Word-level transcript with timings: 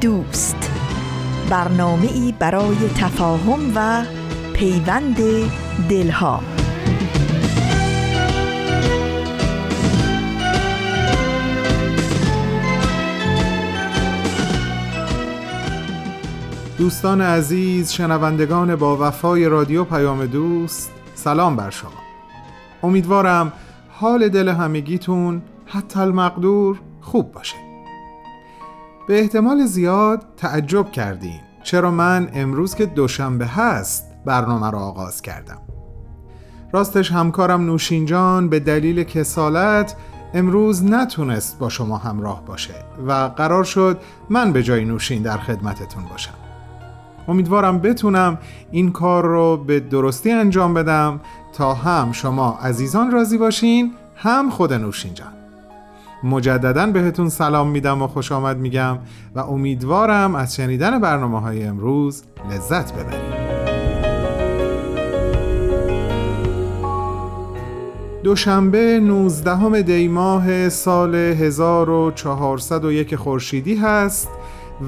دوست. 0.00 0.70
برنامه 1.50 2.06
ای 2.12 2.34
برای 2.38 2.76
تفاهم 2.96 3.72
و 3.74 4.04
پیوند 4.52 5.16
دلها. 5.88 6.40
دوستان 16.78 17.20
عزیز 17.20 17.92
شنوندگان 17.92 18.76
با 18.76 18.96
وفای 19.08 19.48
رادیو 19.48 19.84
پیام 19.84 20.26
دوست 20.26 20.92
سلام 21.14 21.56
بر 21.56 21.70
شما. 21.70 21.90
امیدوارم 22.82 23.52
حال 23.88 24.28
دل 24.28 24.48
همگیتون 24.48 25.42
حتی 25.66 26.00
المقدور 26.00 26.80
خوب 27.00 27.32
باشه. 27.32 27.65
به 29.06 29.20
احتمال 29.20 29.66
زیاد 29.66 30.22
تعجب 30.36 30.90
کردیم 30.90 31.40
چرا 31.62 31.90
من 31.90 32.28
امروز 32.34 32.74
که 32.74 32.86
دوشنبه 32.86 33.46
هست 33.46 34.06
برنامه 34.24 34.70
را 34.70 34.78
آغاز 34.78 35.22
کردم. 35.22 35.58
راستش 36.72 37.12
همکارم 37.12 37.66
نوشینجان 37.66 38.48
به 38.48 38.60
دلیل 38.60 39.04
کسالت 39.04 39.96
امروز 40.34 40.84
نتونست 40.84 41.58
با 41.58 41.68
شما 41.68 41.98
همراه 41.98 42.44
باشه 42.44 42.74
و 43.06 43.12
قرار 43.12 43.64
شد 43.64 44.00
من 44.30 44.52
به 44.52 44.62
جای 44.62 44.84
نوشین 44.84 45.22
در 45.22 45.38
خدمتتون 45.38 46.04
باشم. 46.04 46.34
امیدوارم 47.28 47.78
بتونم 47.78 48.38
این 48.70 48.92
کار 48.92 49.24
رو 49.24 49.56
به 49.56 49.80
درستی 49.80 50.30
انجام 50.32 50.74
بدم 50.74 51.20
تا 51.52 51.74
هم 51.74 52.12
شما 52.12 52.58
عزیزان 52.62 53.10
راضی 53.10 53.38
باشین 53.38 53.94
هم 54.16 54.50
خود 54.50 54.72
نوشینجان. 54.72 55.45
مجددا 56.22 56.86
بهتون 56.86 57.28
سلام 57.28 57.68
میدم 57.68 58.02
و 58.02 58.06
خوش 58.06 58.32
آمد 58.32 58.58
میگم 58.58 58.98
و 59.34 59.40
امیدوارم 59.40 60.34
از 60.34 60.56
شنیدن 60.56 61.00
برنامه 61.00 61.40
های 61.40 61.64
امروز 61.64 62.22
لذت 62.50 62.92
ببرید. 62.92 63.46
دوشنبه 68.26 69.00
19 69.00 69.82
دی 69.82 70.08
ماه 70.08 70.68
سال 70.68 71.14
1401 71.14 73.16
خورشیدی 73.16 73.76
هست 73.76 74.28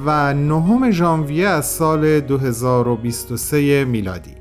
و 0.06 0.34
نهم 0.34 0.90
ژانویه 0.90 1.48
از 1.48 1.66
سال 1.66 2.20
2023 2.20 3.84
میلادی. 3.84 4.34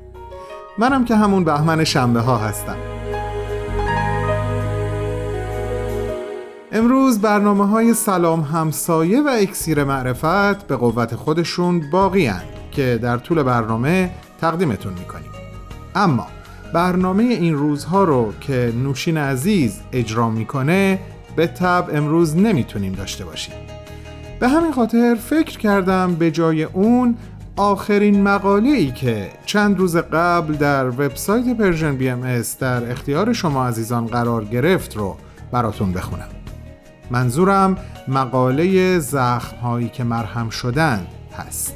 منم 0.78 1.04
که 1.04 1.16
همون 1.16 1.44
بهمن 1.44 1.84
شنبه 1.84 2.20
ها 2.20 2.36
هستم. 2.36 2.97
امروز 6.72 7.20
برنامه 7.20 7.66
های 7.66 7.94
سلام 7.94 8.40
همسایه 8.40 9.22
و 9.22 9.28
اکسیر 9.28 9.84
معرفت 9.84 10.66
به 10.66 10.76
قوت 10.76 11.14
خودشون 11.14 11.90
باقی 11.90 12.26
هن 12.26 12.42
که 12.70 12.98
در 13.02 13.16
طول 13.16 13.42
برنامه 13.42 14.10
تقدیمتون 14.40 14.92
می‌کنیم. 14.92 15.30
اما 15.94 16.26
برنامه 16.74 17.22
این 17.24 17.54
روزها 17.54 18.04
رو 18.04 18.32
که 18.40 18.72
نوشین 18.76 19.16
عزیز 19.16 19.80
اجرا 19.92 20.30
می‌کنه 20.30 20.98
بالطبع 21.36 21.88
امروز 21.92 22.36
نمی‌تونیم 22.36 22.92
داشته 22.92 23.24
باشیم. 23.24 23.54
به 24.40 24.48
همین 24.48 24.72
خاطر 24.72 25.14
فکر 25.14 25.58
کردم 25.58 26.14
به 26.14 26.30
جای 26.30 26.62
اون 26.62 27.16
آخرین 27.56 28.22
مقاله 28.22 28.70
ای 28.70 28.90
که 28.90 29.30
چند 29.46 29.78
روز 29.78 29.96
قبل 29.96 30.54
در 30.54 30.88
وبسایت 30.88 31.56
Persian 31.56 31.96
BMS 31.96 32.42
در 32.60 32.90
اختیار 32.90 33.32
شما 33.32 33.66
عزیزان 33.66 34.06
قرار 34.06 34.44
گرفت 34.44 34.96
رو 34.96 35.16
براتون 35.52 35.92
بخونم. 35.92 36.37
منظورم 37.10 37.76
مقاله 38.08 38.98
زخم 38.98 39.56
هایی 39.56 39.88
که 39.88 40.04
مرهم 40.04 40.50
شدن 40.50 41.06
هست. 41.38 41.74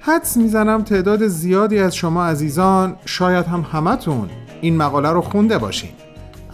حدس 0.00 0.36
می‌زنم 0.36 0.82
تعداد 0.82 1.26
زیادی 1.26 1.78
از 1.78 1.96
شما 1.96 2.26
عزیزان 2.26 2.96
شاید 3.04 3.46
هم 3.46 3.66
همتون 3.72 4.28
این 4.60 4.76
مقاله 4.76 5.10
رو 5.10 5.20
خونده 5.20 5.58
باشین. 5.58 5.90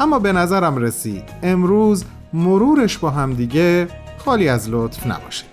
اما 0.00 0.18
به 0.18 0.32
نظرم 0.32 0.76
رسید 0.76 1.24
امروز 1.42 2.04
مرورش 2.32 2.98
با 2.98 3.10
همدیگه 3.10 3.88
خالی 4.18 4.48
از 4.48 4.70
لطف 4.70 5.06
نباشه. 5.06 5.44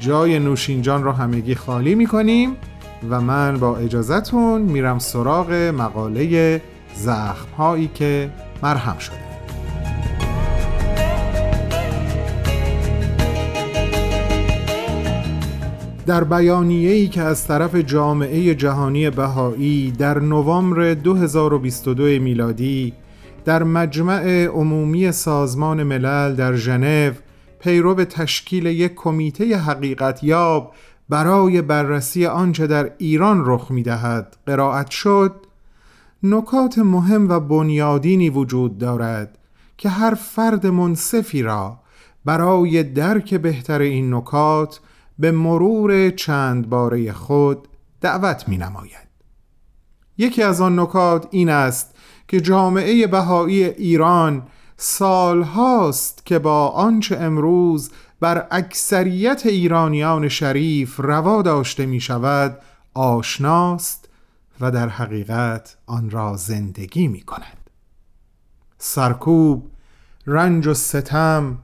جای 0.00 0.38
نوشینجان 0.38 1.04
رو 1.04 1.12
همگی 1.12 1.54
خالی 1.54 1.94
می‌کنیم 1.94 2.56
و 3.10 3.20
من 3.20 3.58
با 3.58 3.76
اجازتون 3.76 4.62
میرم 4.62 4.98
سراغ 4.98 5.52
مقاله 5.52 6.62
زخم 6.96 7.48
هایی 7.58 7.90
که 7.94 8.30
مرهم 8.62 8.98
شده. 8.98 9.27
در 16.08 16.24
بیانیه‌ای 16.24 17.08
که 17.08 17.22
از 17.22 17.46
طرف 17.46 17.74
جامعه 17.74 18.54
جهانی 18.54 19.10
بهایی 19.10 19.90
در 19.90 20.18
نوامبر 20.18 20.94
2022 20.94 22.02
میلادی 22.02 22.92
در 23.44 23.62
مجمع 23.62 24.46
عمومی 24.46 25.12
سازمان 25.12 25.82
ملل 25.82 26.34
در 26.34 26.54
ژنو 26.54 27.12
پیرو 27.60 27.94
به 27.94 28.04
تشکیل 28.04 28.66
یک 28.66 28.94
کمیته 28.94 29.56
حقیقت 29.56 30.24
یاب 30.24 30.72
برای 31.08 31.62
بررسی 31.62 32.26
آنچه 32.26 32.66
در 32.66 32.90
ایران 32.98 33.42
رخ 33.44 33.70
می‌دهد 33.70 34.36
قرائت 34.46 34.90
شد 34.90 35.34
نکات 36.22 36.78
مهم 36.78 37.28
و 37.28 37.40
بنیادینی 37.40 38.30
وجود 38.30 38.78
دارد 38.78 39.38
که 39.76 39.88
هر 39.88 40.14
فرد 40.14 40.66
منصفی 40.66 41.42
را 41.42 41.78
برای 42.24 42.82
درک 42.82 43.34
بهتر 43.34 43.80
این 43.80 44.14
نکات 44.14 44.80
به 45.18 45.32
مرور 45.32 46.10
چند 46.10 46.68
باره 46.68 47.12
خود 47.12 47.68
دعوت 48.00 48.48
می 48.48 48.58
نماید. 48.58 49.08
یکی 50.18 50.42
از 50.42 50.60
آن 50.60 50.78
نکات 50.80 51.28
این 51.30 51.48
است 51.48 51.94
که 52.28 52.40
جامعه 52.40 53.06
بهایی 53.06 53.64
ایران 53.64 54.42
سال 54.76 55.42
هاست 55.42 56.26
که 56.26 56.38
با 56.38 56.68
آنچه 56.68 57.16
امروز 57.16 57.90
بر 58.20 58.46
اکثریت 58.50 59.42
ایرانیان 59.46 60.28
شریف 60.28 61.00
روا 61.00 61.42
داشته 61.42 61.86
می 61.86 62.00
شود 62.00 62.58
آشناست 62.94 64.08
و 64.60 64.70
در 64.70 64.88
حقیقت 64.88 65.76
آن 65.86 66.10
را 66.10 66.36
زندگی 66.36 67.08
می 67.08 67.20
کند 67.20 67.70
سرکوب، 68.78 69.70
رنج 70.26 70.66
و 70.66 70.74
ستم، 70.74 71.58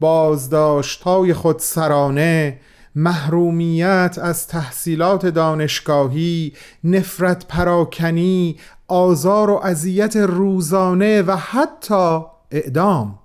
بازداشت 0.00 1.02
های 1.02 1.34
خود 1.34 1.58
سرانه 1.58 2.60
محرومیت 3.00 4.18
از 4.22 4.46
تحصیلات 4.46 5.26
دانشگاهی 5.26 6.52
نفرت 6.84 7.46
پراکنی 7.46 8.56
آزار 8.88 9.50
و 9.50 9.60
اذیت 9.64 10.16
روزانه 10.16 11.22
و 11.22 11.36
حتی 11.36 12.20
اعدام. 12.50 13.18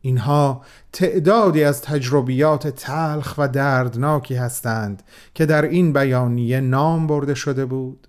اینها 0.00 0.62
تعدادی 0.92 1.64
از 1.64 1.82
تجربیات 1.82 2.68
تلخ 2.68 3.34
و 3.38 3.48
دردناکی 3.48 4.34
هستند 4.34 5.02
که 5.34 5.46
در 5.46 5.62
این 5.62 5.92
بیانیه 5.92 6.60
نام 6.60 7.06
برده 7.06 7.34
شده 7.34 7.64
بود 7.64 8.08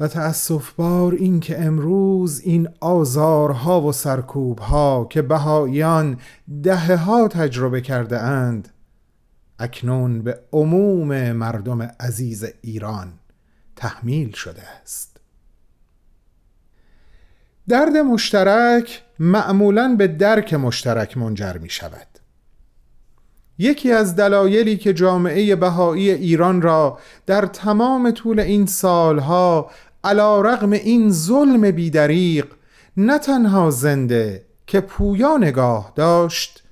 و 0.00 0.08
تأصف 0.08 0.72
بار 0.72 1.12
این 1.12 1.40
که 1.40 1.60
امروز 1.64 2.40
این 2.40 2.68
آزارها 2.80 3.82
و 3.82 3.92
سرکوبها 3.92 5.06
که 5.10 5.22
بهاییان 5.22 6.18
دهه 6.62 6.96
ها 6.96 7.28
تجربه 7.28 7.80
کرده 7.80 8.18
اند 8.18 8.68
اکنون 9.58 10.22
به 10.22 10.40
عموم 10.52 11.32
مردم 11.32 11.82
عزیز 11.82 12.46
ایران 12.62 13.12
تحمیل 13.76 14.32
شده 14.32 14.62
است. 14.82 15.20
درد 17.68 17.96
مشترک 17.96 19.02
معمولا 19.18 19.94
به 19.98 20.06
درک 20.06 20.54
مشترک 20.54 21.16
منجر 21.16 21.58
می 21.58 21.70
شود. 21.70 22.06
یکی 23.58 23.92
از 23.92 24.16
دلایلی 24.16 24.76
که 24.76 24.94
جامعه 24.94 25.56
بهایی 25.56 26.10
ایران 26.10 26.62
را 26.62 26.98
در 27.26 27.46
تمام 27.46 28.10
طول 28.10 28.40
این 28.40 28.66
سالها 28.66 29.70
علا 30.04 30.40
رغم 30.40 30.70
این 30.70 31.10
ظلم 31.10 31.70
بیدریق 31.70 32.46
نه 32.96 33.18
تنها 33.18 33.70
زنده 33.70 34.46
که 34.66 34.80
پویا 34.80 35.36
نگاه 35.36 35.92
داشت 35.96 36.62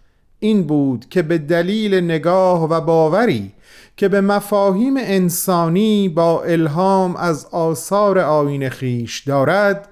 این 0.47 0.67
بود 0.67 1.09
که 1.09 1.23
به 1.23 1.39
دلیل 1.39 1.95
نگاه 1.95 2.69
و 2.71 2.81
باوری 2.81 3.53
که 3.97 4.09
به 4.09 4.21
مفاهیم 4.21 4.97
انسانی 4.97 6.09
با 6.09 6.43
الهام 6.43 7.17
از 7.17 7.47
آثار 7.47 8.19
آین 8.19 8.69
خیش 8.69 9.21
دارد 9.21 9.89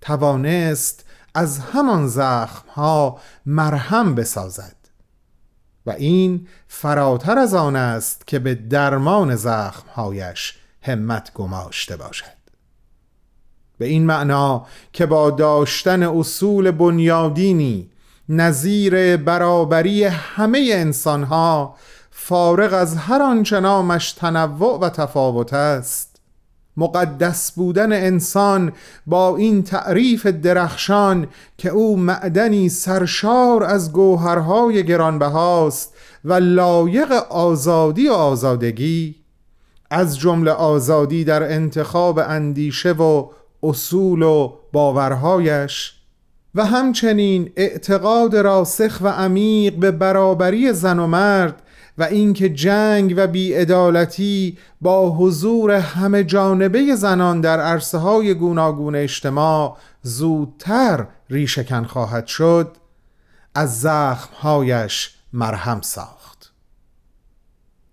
توانست 0.00 1.04
از 1.34 1.58
همان 1.58 2.08
زخمها 2.08 3.18
مرهم 3.46 4.14
بسازد. 4.14 4.76
و 5.86 5.90
این 5.90 6.46
فراتر 6.68 7.38
از 7.38 7.54
آن 7.54 7.76
است 7.76 8.26
که 8.26 8.38
به 8.38 8.54
درمان 8.54 9.36
زخمهایش 9.36 10.58
همت 10.82 11.32
گماشته 11.34 11.96
باشد. 11.96 12.36
به 13.78 13.86
این 13.86 14.06
معنا 14.06 14.66
که 14.92 15.06
با 15.06 15.30
داشتن 15.30 16.02
اصول 16.02 16.70
بنیادینی 16.70 17.90
نظیر 18.28 19.16
برابری 19.16 20.04
همه 20.04 20.70
انسانها 20.72 21.76
فارغ 22.10 22.74
از 22.74 22.96
هر 22.96 23.22
آنچه 23.22 23.60
نامش 23.60 24.12
تنوع 24.12 24.78
و 24.78 24.88
تفاوت 24.88 25.54
است. 25.54 26.16
مقدس 26.76 27.52
بودن 27.52 27.92
انسان 27.92 28.72
با 29.06 29.36
این 29.36 29.62
تعریف 29.62 30.26
درخشان 30.26 31.26
که 31.58 31.68
او 31.68 31.96
معدنی 31.96 32.68
سرشار 32.68 33.64
از 33.64 33.92
گوهرهای 33.92 34.84
گرانبهاست 34.84 35.94
و 36.24 36.32
لایق 36.32 37.12
آزادی 37.30 38.08
و 38.08 38.12
آزادگی. 38.12 39.14
از 39.90 40.18
جمله 40.18 40.50
آزادی 40.50 41.24
در 41.24 41.52
انتخاب 41.52 42.18
اندیشه 42.18 42.92
و 42.92 43.28
اصول 43.62 44.22
و 44.22 44.52
باورهایش. 44.72 45.95
و 46.56 46.66
همچنین 46.66 47.52
اعتقاد 47.56 48.36
راسخ 48.36 48.98
و 49.00 49.08
عمیق 49.08 49.74
به 49.74 49.90
برابری 49.90 50.72
زن 50.72 50.98
و 50.98 51.06
مرد 51.06 51.62
و 51.98 52.02
اینکه 52.02 52.48
جنگ 52.48 53.14
و 53.16 53.26
بیعدالتی 53.26 54.58
با 54.80 55.10
حضور 55.10 55.70
همه 55.70 56.24
جانبه 56.24 56.94
زنان 56.94 57.40
در 57.40 57.60
عرصه 57.60 57.98
های 57.98 58.34
گوناگون 58.34 58.94
اجتماع 58.94 59.76
زودتر 60.02 61.06
ریشکن 61.30 61.84
خواهد 61.84 62.26
شد 62.26 62.76
از 63.54 63.80
زخمهایش 63.80 65.14
مرهم 65.32 65.80
ساخت. 65.80 66.52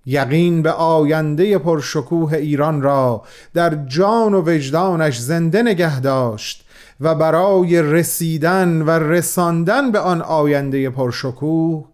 یقین 0.05 0.61
به 0.61 0.71
آینده 0.71 1.57
پرشکوه 1.57 2.33
ایران 2.33 2.81
را 2.81 3.23
در 3.53 3.75
جان 3.75 4.33
و 4.33 4.41
وجدانش 4.41 5.19
زنده 5.19 5.61
نگه 5.61 5.99
داشت 5.99 6.65
و 6.99 7.15
برای 7.15 7.81
رسیدن 7.81 8.81
و 8.81 8.89
رساندن 8.89 9.91
به 9.91 9.99
آن 9.99 10.21
آینده 10.21 10.89
پرشکوه 10.89 11.85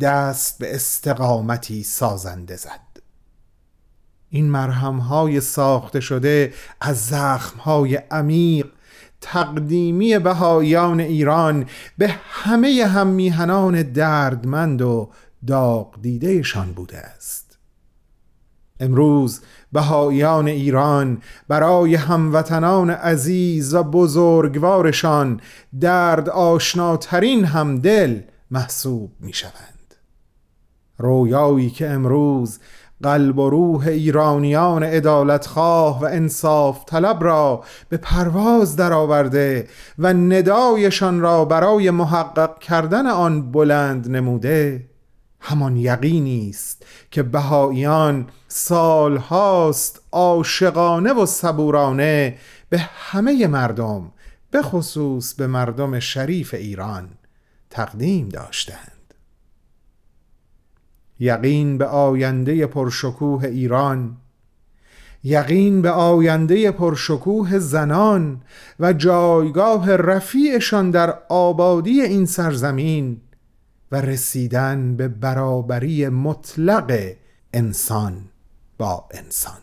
دست 0.00 0.58
به 0.58 0.74
استقامتی 0.74 1.82
سازنده 1.82 2.56
زد. 2.56 2.80
این 4.30 4.50
مرهمهای 4.50 5.40
ساخته 5.40 6.00
شده 6.00 6.54
از 6.80 7.06
زخمهای 7.06 7.96
عمیق 7.96 8.66
تقدیمی 9.20 10.18
بهایان 10.18 11.00
ایران 11.00 11.66
به 11.98 12.14
همه 12.30 12.84
هم 12.86 13.06
میهنان 13.06 13.82
دردمند 13.82 14.82
و 14.82 15.10
داغ 15.46 15.94
دیدهشان 16.02 16.72
بوده 16.72 16.98
است. 16.98 17.45
امروز 18.80 19.40
بهایان 19.72 20.48
ایران 20.48 21.22
برای 21.48 21.94
هموطنان 21.94 22.90
عزیز 22.90 23.74
و 23.74 23.82
بزرگوارشان 23.82 25.40
درد 25.80 26.28
آشناترین 26.28 27.44
همدل 27.44 28.20
محسوب 28.50 29.10
می 29.20 29.32
شوند 29.32 29.94
رویایی 30.98 31.70
که 31.70 31.90
امروز 31.90 32.58
قلب 33.02 33.38
و 33.38 33.50
روح 33.50 33.86
ایرانیان 33.86 34.82
عدالتخواه 34.82 36.00
و 36.00 36.04
انصاف 36.04 36.84
طلب 36.84 37.24
را 37.24 37.64
به 37.88 37.96
پرواز 37.96 38.76
درآورده 38.76 39.68
و 39.98 40.12
ندایشان 40.12 41.20
را 41.20 41.44
برای 41.44 41.90
محقق 41.90 42.58
کردن 42.58 43.06
آن 43.06 43.52
بلند 43.52 44.10
نموده 44.10 44.84
همان 45.48 45.76
یقینی 45.76 46.48
است 46.50 46.86
که 47.10 47.22
بهاییان 47.22 48.26
سالهاست 48.48 50.00
عاشقانه 50.12 51.12
و 51.12 51.26
صبورانه 51.26 52.38
به 52.68 52.78
همه 52.78 53.46
مردم 53.46 54.12
به 54.50 54.62
خصوص 54.62 55.34
به 55.34 55.46
مردم 55.46 56.00
شریف 56.00 56.54
ایران 56.54 57.08
تقدیم 57.70 58.28
داشتند. 58.28 59.14
یقین 61.20 61.78
به 61.78 61.86
آینده 61.86 62.66
پرشکوه 62.66 63.44
ایران 63.44 64.16
یقین 65.24 65.82
به 65.82 65.90
آینده 65.90 66.70
پرشکوه 66.70 67.58
زنان 67.58 68.42
و 68.80 68.92
جایگاه 68.92 69.96
رفیعشان 69.96 70.90
در 70.90 71.18
آبادی 71.28 72.00
این 72.02 72.26
سرزمین 72.26 73.20
و 73.92 74.00
رسیدن 74.00 74.96
به 74.96 75.08
برابری 75.08 76.08
مطلق 76.08 77.12
انسان 77.52 78.24
با 78.78 79.08
انسان. 79.10 79.58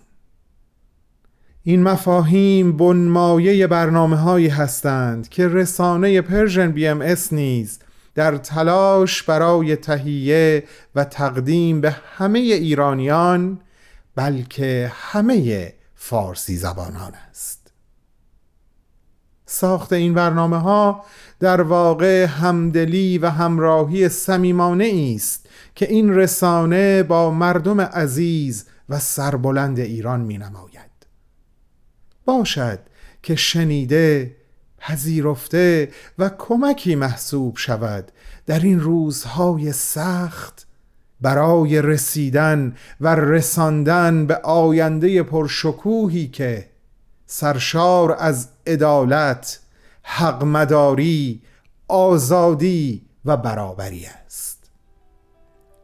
این 1.64 1.84
مفاهیم 1.84 2.78
بنمایه 2.78 3.68
برنامه 3.68 4.16
هایی 4.16 4.48
هستند 4.48 5.30
که 5.30 5.48
رسانه 5.48 6.22
Persian 6.22 6.72
BMS 6.72 7.34
نیز 7.34 7.80
در 8.16 8.38
تلاش 8.38 9.24
برای 9.24 9.76
تهیه 9.76 10.64
و 10.96 11.04
تقدیم 11.04 11.82
به 11.82 11.96
همه 12.18 12.40
ایرانیان 12.40 13.60
بلکه 14.16 14.92
همه 14.96 15.74
فارسی 15.96 16.58
زبانان 16.58 17.14
است. 17.30 17.63
ساخت 19.54 19.94
این 19.94 20.14
برنامه 20.14 20.58
ها 20.58 21.06
در 21.40 21.62
واقع 21.62 22.26
همدلی 22.26 23.18
و 23.18 23.30
همراهی 23.30 24.10
صمیمانه 24.10 25.14
است 25.16 25.46
که 25.76 25.92
این 25.92 26.16
رسانه 26.16 27.04
با 27.04 27.32
مردم 27.32 27.82
عزیز 27.82 28.66
و 28.90 29.00
سربلند 29.00 29.80
ایران 29.80 30.22
می 30.22 30.38
نماید 30.38 30.92
باشد 32.26 32.80
که 33.24 33.36
شنیده 33.36 34.36
پذیرفته 34.78 35.92
و 36.20 36.30
کمکی 36.38 36.96
محسوب 36.96 37.58
شود 37.58 38.12
در 38.46 38.60
این 38.60 38.80
روزهای 38.80 39.72
سخت 39.72 40.68
برای 41.22 41.82
رسیدن 41.82 42.76
و 43.02 43.16
رساندن 43.16 44.26
به 44.26 44.36
آینده 44.36 45.24
پرشکوهی 45.24 46.28
که 46.28 46.73
سرشار 47.36 48.16
از 48.20 48.48
عدالت، 48.68 49.60
حق 50.04 50.44
مداری، 50.44 51.42
آزادی 51.88 53.06
و 53.26 53.38
برابری 53.38 54.06
است. 54.06 54.72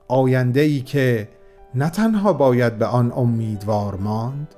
آینده 0.08 0.60
ای 0.62 0.82
که 0.82 1.29
نه 1.75 1.89
تنها 1.89 2.34
باید 2.34 2.77
به 2.77 2.86
آن 2.86 3.12
امیدوار 3.15 3.96
ماند 3.96 4.56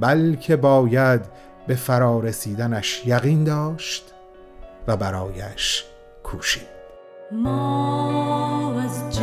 بلکه 0.00 0.56
باید 0.56 1.20
به 1.66 1.74
فرارسیدنش 1.74 3.02
یقین 3.06 3.44
داشت 3.44 4.04
و 4.86 4.96
برایش 4.96 5.84
کوشید. 6.24 6.74
ما 7.32 8.80
از 8.82 9.18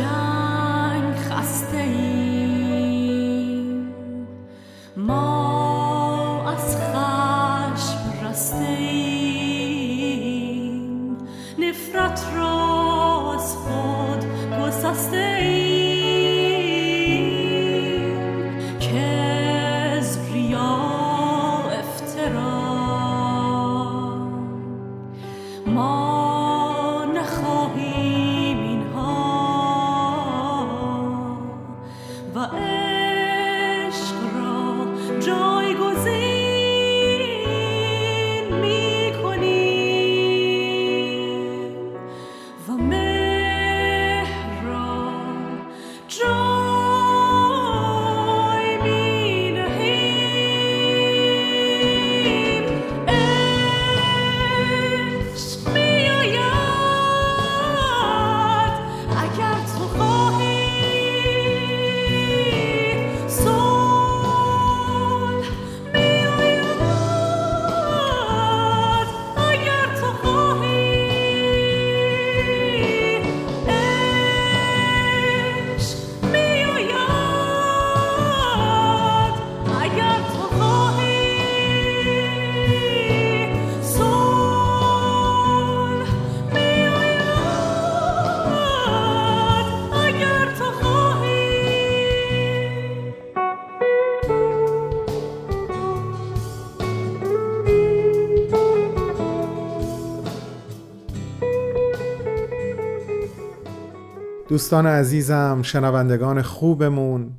دوستان 104.52 104.86
عزیزم 104.86 105.62
شنوندگان 105.62 106.42
خوبمون 106.42 107.30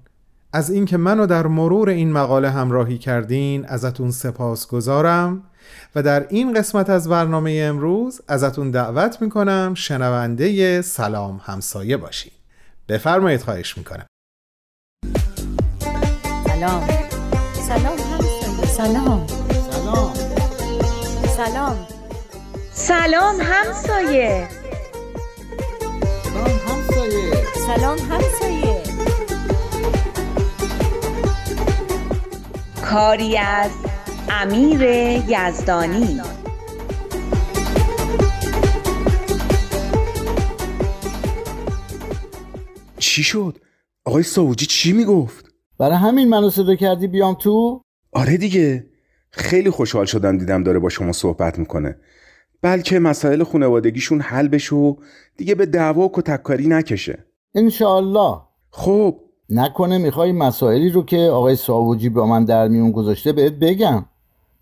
از 0.53 0.69
اینکه 0.69 0.97
منو 0.97 1.25
در 1.25 1.47
مرور 1.47 1.89
این 1.89 2.11
مقاله 2.11 2.49
همراهی 2.49 2.97
کردین 2.97 3.65
ازتون 3.65 4.11
سپاس 4.11 4.67
گذارم 4.67 5.43
و 5.95 6.03
در 6.03 6.27
این 6.29 6.53
قسمت 6.53 6.89
از 6.89 7.09
برنامه 7.09 7.61
امروز 7.63 8.21
ازتون 8.27 8.71
دعوت 8.71 9.21
می‌کنم 9.21 9.73
شنونده 9.77 10.81
سلام 10.81 11.41
همسایه 11.43 11.97
باشین. 11.97 12.31
بفرمایید 12.89 13.41
خواهش 13.41 13.77
می‌کنم. 13.77 14.05
سلام. 16.47 16.87
سلام 17.53 17.97
همسایه. 18.11 18.65
سلام. 18.65 19.27
سلام. 19.71 20.13
سلام. 21.37 21.87
سلام 22.71 23.35
همسایه. 23.41 24.62
همسایه 27.03 27.43
سلام 27.67 27.97
همسایه. 27.99 28.83
کاری 32.85 33.37
از 33.37 33.71
امیر 34.29 34.81
یزدانی. 35.27 36.21
چی 42.97 43.23
شد؟ 43.23 43.57
آقای 44.05 44.23
ساوجی 44.23 44.65
چی 44.65 44.93
می‌گفت؟ 44.93 45.45
برای 45.79 45.95
همین 45.95 46.29
منو 46.29 46.49
صدا 46.49 46.75
کردی 46.75 47.07
بیام 47.07 47.33
تو؟ 47.33 47.81
آره 48.11 48.37
دیگه. 48.37 48.85
خیلی 49.31 49.69
خوشحال 49.69 50.05
شدم 50.05 50.37
دیدم 50.37 50.63
داره 50.63 50.79
با 50.79 50.89
شما 50.89 51.11
صحبت 51.11 51.59
می‌کنه. 51.59 51.95
بلکه 52.63 52.99
مسائل 52.99 53.43
خانوادگیشون 53.43 54.21
حل 54.21 54.47
بشه 54.47 54.75
و 54.75 54.95
دیگه 55.37 55.55
به 55.55 55.65
دعوا 55.65 56.05
و 56.05 56.11
کتککاری 56.13 56.67
نکشه. 56.67 57.25
انشاءالله. 57.55 58.37
خب. 58.69 59.19
نکنه 59.49 59.97
می‌خوای 59.97 60.31
مسائلی 60.31 60.89
رو 60.89 61.05
که 61.05 61.17
آقای 61.17 61.55
ساوجی 61.55 62.09
با 62.09 62.25
من 62.25 62.45
در 62.45 62.67
میون 62.67 62.91
گذاشته 62.91 63.33
بهت 63.33 63.53
بگم. 63.53 64.05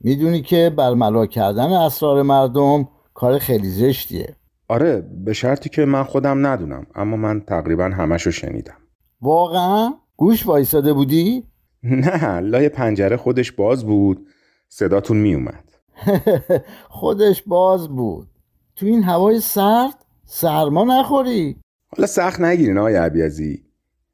می‌دونی 0.02 0.42
که 0.42 0.74
برملا 0.78 1.26
کردن 1.26 1.72
اسرار 1.72 2.22
مردم 2.22 2.88
کار 3.14 3.40
خیلی 3.40 3.70
زشتیه. 3.70 4.36
آره 4.68 5.10
به 5.26 5.34
شرطی 5.34 5.70
که 5.70 5.86
من 5.86 6.04
خودم 6.04 6.48
ندونم 6.48 6.88
اما 6.96 7.18
من 7.18 7.42
تقریبا 7.42 7.84
همشو 7.84 8.32
شنیدم. 8.32 8.78
واقعا؟ 9.22 9.94
گوش 10.18 10.48
وایساده 10.48 10.94
بودی؟ 10.94 11.44
نه 11.84 12.40
لای 12.40 12.70
پنجره 12.70 13.18
خودش 13.18 13.52
باز 13.52 13.86
بود. 13.86 14.28
صداتون 14.68 15.18
میومد. 15.18 15.71
خودش 17.00 17.44
باز 17.46 17.90
بود. 17.90 18.28
تو 18.76 18.86
این 18.86 19.04
هوای 19.04 19.40
سرد 19.40 20.06
سرما 20.26 20.84
نخوری. 20.84 21.58
حالا 21.98 22.08
سخت 22.08 22.42
نگیرین 22.42 22.78
آقای 22.78 22.96
عبیزی 22.96 23.64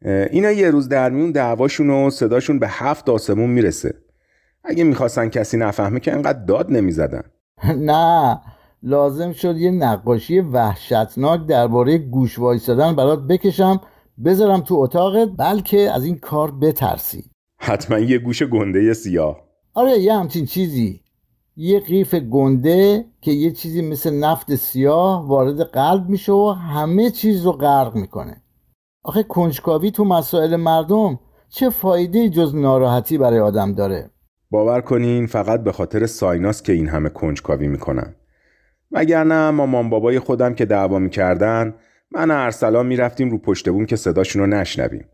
اینا 0.06 0.52
یه 0.52 0.70
روز 0.70 0.90
در 0.90 1.10
میون 1.10 1.32
دعواشون 1.32 1.90
و 1.90 2.10
صداشون 2.10 2.60
به 2.60 2.68
هفت 2.70 3.10
آسمون 3.10 3.50
می‌رسه. 3.50 3.94
اگه 4.64 4.84
می‌خواستن 4.84 5.30
کسی 5.30 5.58
نفهمه 5.58 6.00
که 6.00 6.14
انقدر 6.14 6.46
داد 6.46 6.72
نمی‌زدن. 6.72 7.24
نه 7.90 8.42
لازم 8.84 9.32
شد 9.32 9.58
یه 9.58 9.72
نقاشی 9.72 10.40
وحشتناک 10.40 11.46
درباره 11.46 11.98
گوش 11.98 12.40
وایسادن 12.40 12.96
برات 12.96 13.20
بکشم 13.20 13.82
بذارم 14.26 14.62
تو 14.62 14.76
اتاقت 14.76 15.30
بلکه 15.38 15.92
از 15.92 16.06
این 16.06 16.18
کار 16.18 16.52
بترسی. 16.52 17.32
حتما 17.60 18.00
یه 18.00 18.18
گوش 18.18 18.44
گنده 18.44 18.94
سیاه. 18.94 19.38
آره 19.74 20.00
یه 20.00 20.14
همچین 20.14 20.46
چیزی. 20.46 21.02
یه 21.60 21.80
قیف 21.80 22.16
گنده 22.16 23.06
که 23.22 23.32
یه 23.32 23.52
چیزی 23.52 23.82
مثل 23.82 24.14
نفت 24.14 24.56
سیاه 24.56 25.28
وارد 25.28 25.62
قلب 25.62 26.10
میشه 26.10 26.32
و 26.32 26.50
همه 26.50 27.10
چیز 27.10 27.46
رو 27.46 27.52
غرق 27.52 27.96
می‌کنه. 27.96 28.42
آخه 29.04 29.24
کنجکاوی 29.24 29.92
تو 29.92 30.06
مسائل 30.06 30.56
مردم 30.56 31.20
چه 31.50 31.70
فایده 31.70 32.30
جز 32.30 32.56
ناراحتی 32.56 33.18
برای 33.18 33.40
آدم 33.40 33.74
داره؟ 33.74 34.10
باور 34.52 34.82
کنین 34.82 35.28
فقط 35.28 35.64
به 35.64 35.72
خاطر 35.72 36.06
سایناس 36.06 36.62
که 36.62 36.74
این 36.74 36.88
همه 36.88 37.10
کنجکاوی 37.10 37.68
می‌کنن. 37.68 38.16
وگرنه 38.92 39.50
مامان 39.50 39.90
بابای 39.90 40.20
خودم 40.20 40.54
که 40.54 40.66
دعوا 40.66 41.00
می‌کردن 41.00 41.74
من 42.12 42.32
و 42.32 42.34
ارسلان 42.34 42.86
می‌رفتیم 42.86 43.30
رو 43.30 43.38
پشت 43.38 43.70
بوم 43.70 43.86
که 43.86 43.96
صداشون 43.96 44.42
رو 44.42 44.48
نشنویم. 44.48 45.06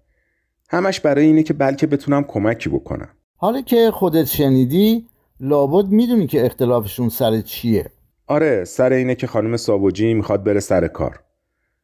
همش 0.69 0.99
برای 0.99 1.25
اینه 1.25 1.43
که 1.43 1.53
بلکه 1.53 1.87
بتونم 1.87 2.23
کمکی 2.23 2.69
بکنم. 2.69 3.09
حالا 3.35 3.61
که 3.61 3.91
خودت 3.91 4.25
شنیدی 4.25 5.07
لابد 5.45 5.87
می‌دونی 5.87 6.27
که 6.27 6.45
اختلافشون 6.45 7.09
سر 7.09 7.41
چیه. 7.41 7.91
آره 8.27 8.63
سر 8.63 8.93
اینه 8.93 9.15
که 9.15 9.27
خانم 9.27 9.57
ساوجی 9.57 10.13
می‌خواد 10.13 10.43
بره 10.43 10.59
سر 10.59 10.87
کار. 10.87 11.19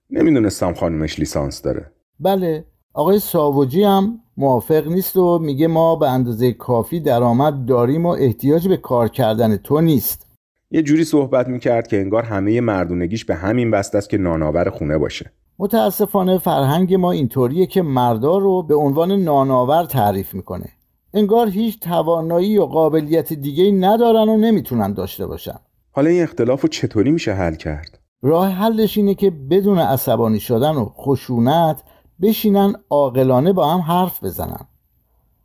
نمی‌دونستم 0.10 0.74
خانمش 0.74 1.20
لیسانس 1.20 1.62
داره. 1.62 1.92
بله 2.20 2.66
آقای 2.94 3.20
ساوجی 3.20 3.84
هم 3.84 4.20
موافق 4.38 4.88
نیست 4.88 5.18
و 5.18 5.40
میگه 5.40 5.68
ما 5.68 5.96
به 5.96 6.10
اندازه 6.10 6.52
کافی 6.52 7.00
درآمد 7.00 7.66
داریم 7.66 8.06
و 8.06 8.10
احتیاج 8.10 8.68
به 8.68 8.78
کار 8.78 9.08
کردن 9.08 9.58
تو 9.58 9.82
نیست. 9.82 10.28
یه 10.72 10.82
جوری 10.82 11.04
صحبت 11.04 11.48
می‌کرد 11.48 11.88
که 11.88 12.02
انگار 12.02 12.24
همه 12.24 12.62
مردونگیش 12.62 13.26
به 13.26 13.36
همین 13.36 13.72
بست 13.72 13.96
است 13.96 14.10
که 14.10 14.18
نانآور 14.18 14.70
خونه 14.70 14.98
باشه. 14.98 15.32
متاسفانه 15.60 16.38
فرهنگ 16.38 16.94
ما 16.94 17.12
اینطوریه 17.12 17.66
که 17.66 17.82
مردا 17.82 18.38
رو 18.38 18.64
به 18.64 18.76
عنوان 18.76 19.12
نانآور 19.12 19.86
تعریف 19.86 20.34
می‌کنه. 20.34 20.70
انگار 21.14 21.50
هیچ 21.50 21.80
توانایی 21.80 22.58
و 22.58 22.66
قابلیت 22.66 23.34
دیگه 23.34 23.72
ندارن 23.72 24.30
و 24.30 24.38
نمی‌تونن 24.38 24.94
داشته 24.94 25.28
باشن. 25.28 25.60
حالا 25.92 26.10
این 26.10 26.24
اختلاف 26.24 26.62
رو 26.62 26.70
چطوری 26.70 27.12
میشه 27.12 27.34
حل 27.34 27.56
کرد؟ 27.56 28.00
راه 28.22 28.50
حلش 28.50 28.98
اینه 28.98 29.16
که 29.16 29.30
بدون 29.30 29.80
عصبانی 29.80 30.40
شدن 30.40 30.76
و 30.76 30.86
خشونت 30.86 31.84
بشینن 32.22 32.74
عاقلانه 32.90 33.54
با 33.54 33.74
هم 33.74 33.80
حرف 33.80 34.24
بزنن. 34.24 34.68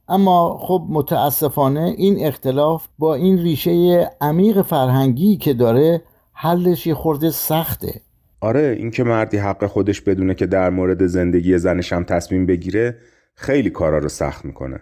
اما 0.08 0.58
خب 0.58 0.86
متاسفانه 0.88 1.94
این 1.96 2.26
اختلاف 2.26 2.86
با 2.98 3.14
این 3.14 3.38
ریشه 3.38 4.10
عمیق 4.20 4.62
فرهنگی 4.62 5.36
که 5.36 5.54
داره 5.54 6.02
حلش 6.32 6.86
یه 6.86 6.94
خورده 6.94 7.30
سخته. 7.30 8.00
آره 8.40 8.76
اینکه 8.78 9.04
مردی 9.04 9.36
حق 9.36 9.66
خودش 9.66 10.00
بدونه 10.00 10.34
که 10.34 10.46
در 10.46 10.70
مورد 10.70 11.06
زندگی 11.06 11.58
زنش 11.58 11.92
هم 11.92 12.04
تصمیم 12.04 12.46
بگیره 12.46 12.98
خیلی 13.34 13.70
کارا 13.70 13.98
رو 13.98 14.08
سخت 14.08 14.44
می‌کنه. 14.44 14.80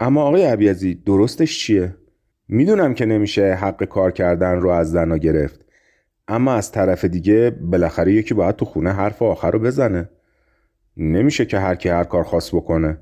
اما 0.00 0.22
آقای 0.22 0.44
عبیزی 0.44 0.94
درستش 0.94 1.58
چیه؟ 1.58 1.96
می‌دونم 2.48 2.94
که 2.94 3.06
نمیشه 3.06 3.54
حق 3.54 3.84
کار 3.84 4.10
کردن 4.10 4.56
رو 4.56 4.70
از 4.70 4.90
زنا 4.90 5.16
گرفت. 5.16 5.60
اما 6.28 6.52
از 6.52 6.72
طرف 6.72 7.04
دیگه 7.04 7.50
بالاخره 7.50 8.12
یکی 8.12 8.34
باید 8.34 8.56
تو 8.56 8.64
خونه 8.64 8.90
حرف 8.90 9.22
آخر 9.22 9.50
رو 9.50 9.58
بزنه. 9.58 10.08
نمیشه 10.96 11.46
که 11.46 11.58
هر 11.58 11.74
کی 11.74 11.88
هر 11.88 12.04
کار 12.04 12.24
خاص 12.24 12.54
بکنه. 12.54 12.98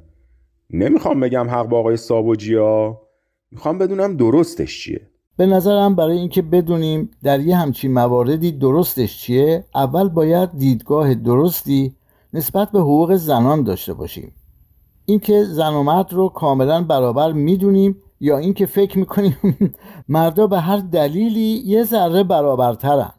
نمی‌خوام 0.71 1.21
بگم 1.21 1.51
حق 1.51 1.67
با 1.67 1.79
آقای 1.79 1.97
سابوجی 1.97 2.55
ها 2.55 3.03
می‌خوام 3.51 3.79
بدونم 3.79 4.17
درستش 4.17 4.81
چیه. 4.81 5.01
به 5.37 5.47
نظرم 5.47 5.97
برای 5.97 6.19
اینکه 6.19 6.43
بدونیم 6.43 7.11
در 7.23 7.41
یه 7.41 7.57
همچین 7.57 7.93
مواردی 7.93 8.53
درستش 8.53 9.19
چیه 9.21 9.65
اول 9.75 10.09
باید 10.09 10.59
دیدگاه 10.59 11.15
درستی 11.15 11.95
نسبت 12.33 12.71
به 12.71 12.81
حقوق 12.81 13.15
زنان 13.17 13.63
داشته 13.63 13.95
باشیم. 13.95 14.33
اینکه 15.13 15.45
زن 15.45 15.73
و 15.73 15.83
مرد 15.83 16.13
رو 16.13 16.29
کاملا 16.29 16.83
برابر 16.83 17.33
می‌دونیم 17.33 17.97
یا 18.21 18.39
اینکه 18.39 18.67
فکر 18.67 18.99
می‌کنیم 18.99 19.37
مردا 20.09 20.47
به 20.47 20.61
هر 20.61 20.77
دلیلی 20.77 21.63
یه 21.65 21.85
ذره 21.85 22.23
برابرترن. 22.23 23.13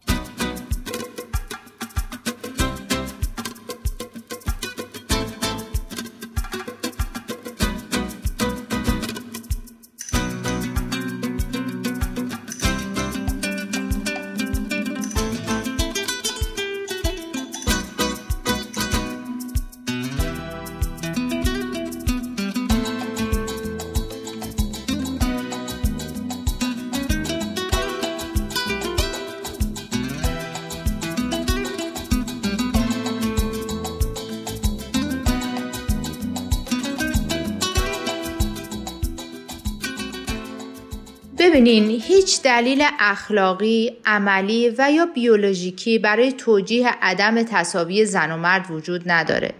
دلیل 42.44 42.84
اخلاقی، 43.00 43.98
عملی 44.06 44.70
و 44.78 44.92
یا 44.92 45.06
بیولوژیکی 45.06 46.00
برای 46.00 46.32
توجیه 46.32 46.90
عدم 47.02 47.44
تصاوی 47.44 48.06
زن 48.06 48.32
و 48.32 48.38
مرد 48.38 48.72
وجود 48.72 49.12
نداره. 49.12 49.52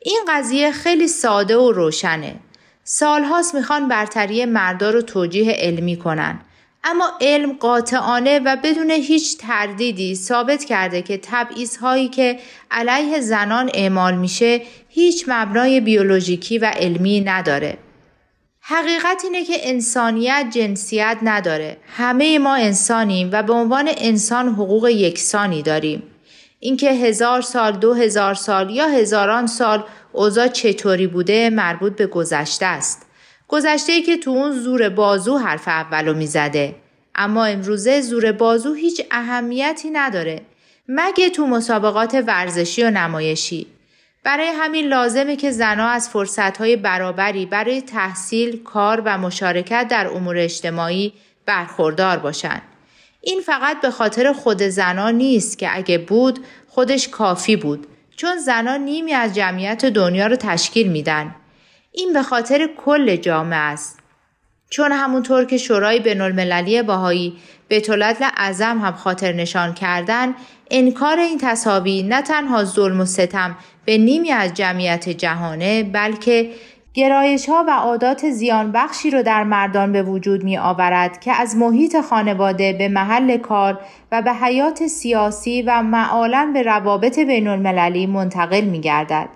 این 0.00 0.20
قضیه 0.28 0.72
خیلی 0.72 1.08
ساده 1.08 1.56
و 1.56 1.72
روشنه. 1.72 2.34
سالهاست 2.84 3.54
می‌خوان 3.54 3.88
برتری 3.88 4.44
مردا 4.44 4.90
رو 4.90 5.02
توجیه 5.02 5.52
علمی 5.52 5.96
کنن. 5.96 6.40
اما 6.84 7.04
علم 7.20 7.52
قاطعانه 7.52 8.40
و 8.44 8.56
بدون 8.64 8.90
هیچ 8.90 9.38
تردیدی 9.38 10.14
ثابت 10.14 10.64
کرده 10.64 11.02
که 11.02 11.20
تبعیض 11.22 11.76
هایی 11.76 12.08
که 12.08 12.38
علیه 12.70 13.20
زنان 13.20 13.70
اعمال 13.74 14.16
میشه 14.16 14.62
هیچ 14.88 15.24
مبنای 15.28 15.80
بیولوژیکی 15.80 16.58
و 16.58 16.64
علمی 16.64 17.20
نداره. 17.20 17.78
حقیقت 18.66 19.20
اینه 19.24 19.44
که 19.44 19.68
انسانیت 19.68 20.46
جنسیت 20.50 21.18
نداره. 21.22 21.76
همه 21.96 22.38
ما 22.38 22.54
انسانیم 22.54 23.30
و 23.32 23.42
به 23.42 23.52
عنوان 23.52 23.90
انسان 23.96 24.48
حقوق 24.48 24.88
یکسانی 24.88 25.62
داریم. 25.62 26.02
اینکه 26.60 26.90
هزار 26.92 27.40
سال، 27.40 27.72
دو 27.72 27.94
هزار 27.94 28.34
سال 28.34 28.70
یا 28.70 28.88
هزاران 28.88 29.46
سال 29.46 29.84
اوضاع 30.12 30.48
چطوری 30.48 31.06
بوده 31.06 31.50
مربوط 31.50 31.96
به 31.96 32.06
گذشته 32.06 32.66
است. 32.66 33.06
گذشته 33.48 34.02
که 34.02 34.16
تو 34.16 34.30
اون 34.30 34.52
زور 34.52 34.88
بازو 34.88 35.38
حرف 35.38 35.68
اولو 35.68 36.14
می‌زده. 36.14 36.74
اما 37.14 37.44
امروزه 37.44 38.00
زور 38.00 38.32
بازو 38.32 38.74
هیچ 38.74 39.02
اهمیتی 39.10 39.90
نداره. 39.90 40.40
مگه 40.88 41.30
تو 41.30 41.46
مسابقات 41.46 42.14
ورزشی 42.26 42.82
و 42.82 42.90
نمایشی. 42.90 43.66
برای 44.24 44.46
همین 44.46 44.86
لازمه 44.86 45.36
که 45.36 45.50
زنها 45.50 45.88
از 45.88 46.08
فرصتهای 46.08 46.76
برابری 46.76 47.46
برای 47.46 47.82
تحصیل، 47.82 48.62
کار 48.62 49.02
و 49.04 49.18
مشارکت 49.18 49.86
در 49.90 50.06
امور 50.06 50.38
اجتماعی 50.38 51.12
برخوردار 51.46 52.18
باشند. 52.18 52.62
این 53.20 53.40
فقط 53.40 53.80
به 53.80 53.90
خاطر 53.90 54.32
خود 54.32 54.62
زنان 54.62 55.14
نیست 55.14 55.58
که 55.58 55.76
اگه 55.76 55.98
بود 55.98 56.38
خودش 56.68 57.08
کافی 57.08 57.56
بود 57.56 57.86
چون 58.16 58.38
زنان 58.38 58.80
نیمی 58.80 59.12
از 59.12 59.34
جمعیت 59.34 59.86
دنیا 59.86 60.26
رو 60.26 60.36
تشکیل 60.36 60.88
میدن. 60.88 61.34
این 61.92 62.12
به 62.12 62.22
خاطر 62.22 62.68
کل 62.76 63.16
جامعه 63.16 63.58
است. 63.58 63.98
چون 64.70 64.92
همونطور 64.92 65.44
که 65.44 65.58
شورای 65.58 66.00
بین 66.00 66.20
المللی 66.20 66.82
باهایی 66.82 67.36
به 67.68 67.80
طولت 67.80 68.18
اعظم 68.36 68.78
هم 68.78 68.92
خاطر 68.92 69.32
نشان 69.32 69.74
کردن 69.74 70.34
انکار 70.76 71.18
این 71.18 71.38
تصاوی 71.38 72.02
نه 72.02 72.22
تنها 72.22 72.64
ظلم 72.64 73.00
و 73.00 73.04
ستم 73.04 73.56
به 73.84 73.98
نیمی 73.98 74.30
از 74.30 74.54
جمعیت 74.54 75.08
جهانه 75.08 75.82
بلکه 75.82 76.50
گرایش 76.94 77.48
ها 77.48 77.64
و 77.68 77.70
عادات 77.70 78.30
زیان 78.30 78.72
بخشی 78.72 79.10
رو 79.10 79.22
در 79.22 79.44
مردان 79.44 79.92
به 79.92 80.02
وجود 80.02 80.44
می 80.44 80.58
آورد 80.58 81.20
که 81.20 81.32
از 81.32 81.56
محیط 81.56 82.00
خانواده 82.00 82.72
به 82.72 82.88
محل 82.88 83.36
کار 83.36 83.80
و 84.12 84.22
به 84.22 84.32
حیات 84.32 84.86
سیاسی 84.86 85.62
و 85.62 85.82
معالا 85.82 86.50
به 86.54 86.62
روابط 86.62 87.18
بین 87.18 87.48
المللی 87.48 88.06
منتقل 88.06 88.64
می 88.64 88.80
گردد. 88.80 89.28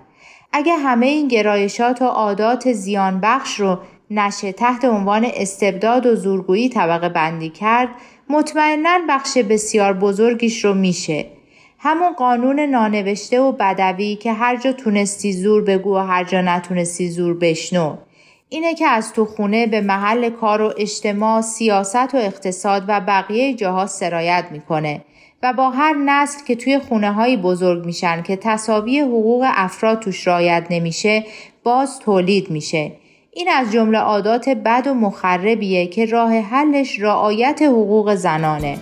اگه 0.53 0.77
همه 0.77 1.07
این 1.07 1.29
گرایشات 1.29 2.03
و 2.03 2.05
عادات 2.05 2.73
زیان 2.73 3.21
بخش 3.21 3.61
رو 3.61 3.79
نشه 4.11 4.53
تحت 4.53 4.85
عنوان 4.85 5.27
استبداد 5.35 6.07
و 6.07 6.15
زورگویی 6.15 6.69
طبقه 6.69 7.09
بندی 7.09 7.51
کرد 7.51 7.89
مطمئنا 8.31 8.99
بخش 9.09 9.39
بسیار 9.39 9.93
بزرگیش 9.93 10.65
رو 10.65 10.75
میشه. 10.75 11.27
همون 11.79 12.13
قانون 12.13 12.61
نانوشته 12.61 13.41
و 13.41 13.53
بدوی 13.53 14.17
که 14.17 14.33
هر 14.33 14.57
جا 14.57 14.73
تونستی 14.73 15.33
زور 15.33 15.63
بگو 15.63 15.95
و 15.95 15.99
هر 15.99 16.25
جا 16.25 16.41
نتونستی 16.41 17.09
زور 17.09 17.39
بشنو. 17.39 17.97
اینه 18.49 18.75
که 18.75 18.87
از 18.87 19.13
تو 19.13 19.25
خونه 19.25 19.67
به 19.67 19.81
محل 19.81 20.31
کار 20.31 20.63
و 20.63 20.75
اجتماع 20.79 21.41
سیاست 21.41 22.15
و 22.15 22.17
اقتصاد 22.17 22.85
و 22.89 23.01
بقیه 23.01 23.55
جاها 23.55 23.87
سرایت 23.87 24.45
می‌کنه 24.51 25.05
و 25.43 25.53
با 25.53 25.71
هر 25.71 25.95
نسل 25.95 26.45
که 26.45 26.57
توی 26.57 26.79
خونه 26.79 27.13
های 27.13 27.37
بزرگ 27.37 27.85
میشن 27.85 28.23
که 28.23 28.37
تصاوی 28.37 29.01
حقوق 29.01 29.47
افراد 29.47 30.01
توش 30.01 30.27
رایت 30.27 30.67
نمیشه 30.71 31.25
باز 31.63 31.99
تولید 31.99 32.51
میشه. 32.51 32.93
این 33.33 33.49
از 33.49 33.73
جمله 33.73 33.99
عادات 33.99 34.49
بد 34.49 34.87
و 34.87 34.95
مخربیه 34.95 35.87
که 35.87 36.07
راه 36.07 36.39
حلش 36.39 37.01
رعایت 37.01 37.63
حقوق 37.63 38.15
زنانه. 38.15 38.79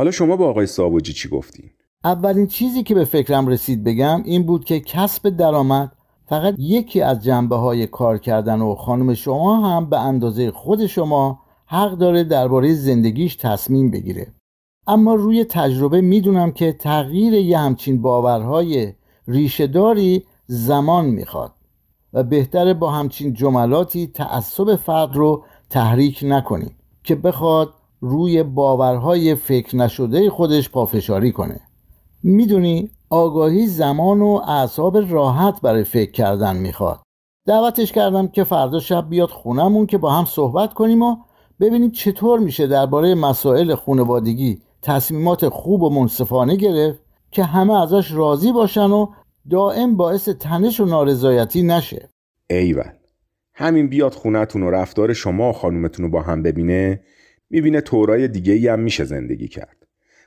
حالا 0.00 0.10
شما 0.10 0.36
با 0.36 0.48
آقای 0.48 0.66
ساواجی 0.66 1.12
چی 1.12 1.28
گفتین؟ 1.28 1.70
اولین 2.04 2.46
چیزی 2.46 2.82
که 2.82 2.94
به 2.94 3.04
فکرم 3.04 3.46
رسید 3.46 3.84
بگم 3.84 4.22
این 4.24 4.42
بود 4.42 4.64
که 4.64 4.80
کسب 4.80 5.28
درآمد 5.28 5.92
فقط 6.26 6.54
یکی 6.58 7.00
از 7.00 7.24
جنبه 7.24 7.56
های 7.56 7.86
کار 7.86 8.18
کردن 8.18 8.60
و 8.60 8.74
خانم 8.74 9.14
شما 9.14 9.68
هم 9.68 9.90
به 9.90 10.00
اندازه 10.00 10.50
خود 10.50 10.86
شما 10.86 11.40
حق 11.66 11.98
داره 11.98 12.24
درباره 12.24 12.74
زندگیش 12.74 13.36
تصمیم 13.36 13.90
بگیره 13.90 14.26
اما 14.86 15.14
روی 15.14 15.44
تجربه 15.44 16.00
می‌دونم 16.00 16.52
که 16.52 16.72
تغییر 16.72 17.34
یه 17.34 17.58
همچین 17.58 18.02
باورهای 18.02 18.92
ریشهداری 19.28 20.24
زمان 20.46 21.04
می‌خواد 21.04 21.52
و 22.12 22.22
بهتره 22.22 22.74
با 22.74 22.90
همچین 22.90 23.34
جملاتی 23.34 24.06
تعصب 24.06 24.76
فرد 24.76 25.16
رو 25.16 25.44
تحریک 25.70 26.24
نکنیم 26.26 26.76
که 27.04 27.14
بخواد 27.14 27.74
روی 28.00 28.42
باورهای 28.42 29.34
فکر 29.34 29.76
نشده 29.76 30.30
خودش 30.30 30.70
پافشاری 30.70 31.32
کنه. 31.32 31.60
می‌دونی 32.22 32.90
آگاهی 33.10 33.66
زمان 33.66 34.22
و 34.22 34.40
اعصاب 34.46 35.12
راحت 35.12 35.60
برای 35.60 35.84
فکر 35.84 36.10
کردن 36.10 36.56
می‌خواد. 36.56 37.00
دعوتش 37.46 37.92
کردم 37.92 38.28
که 38.28 38.44
فردا 38.44 38.80
شب 38.80 39.08
بیاد 39.08 39.28
خونمون 39.28 39.86
که 39.86 39.98
با 39.98 40.10
هم 40.10 40.24
صحبت 40.24 40.74
کنیم 40.74 41.02
و 41.02 41.16
ببینیم 41.60 41.90
چطور 41.90 42.38
میشه 42.40 42.66
درباره 42.66 43.14
مسائل 43.14 43.74
خونوادگی 43.74 44.62
تصمیمات 44.82 45.48
خوب 45.48 45.82
و 45.82 45.90
منصفانه 45.90 46.56
گرفت 46.56 47.00
که 47.30 47.44
همه 47.44 47.82
ازش 47.82 48.12
راضی 48.12 48.52
باشن 48.52 48.90
و 48.90 49.06
دائم 49.50 49.96
باعث 49.96 50.28
تنش 50.28 50.80
و 50.80 50.84
نارضایتی 50.84 51.62
نشه. 51.62 52.10
ایول 52.50 52.90
همین 53.54 53.88
بیاد 53.88 54.14
خونتون 54.14 54.62
و 54.62 54.70
رفتار 54.70 55.12
شما 55.12 55.50
و 55.50 55.52
خانومتون 55.52 56.04
رو 56.04 56.10
با 56.10 56.22
هم 56.22 56.42
ببینه 56.42 57.00
می‌بینه 57.50 57.80
تورای 57.80 58.28
دیگه 58.28 58.52
ای 58.52 58.68
هم 58.68 58.80
میشه 58.80 59.04
زندگی 59.04 59.48
کرد. 59.48 59.76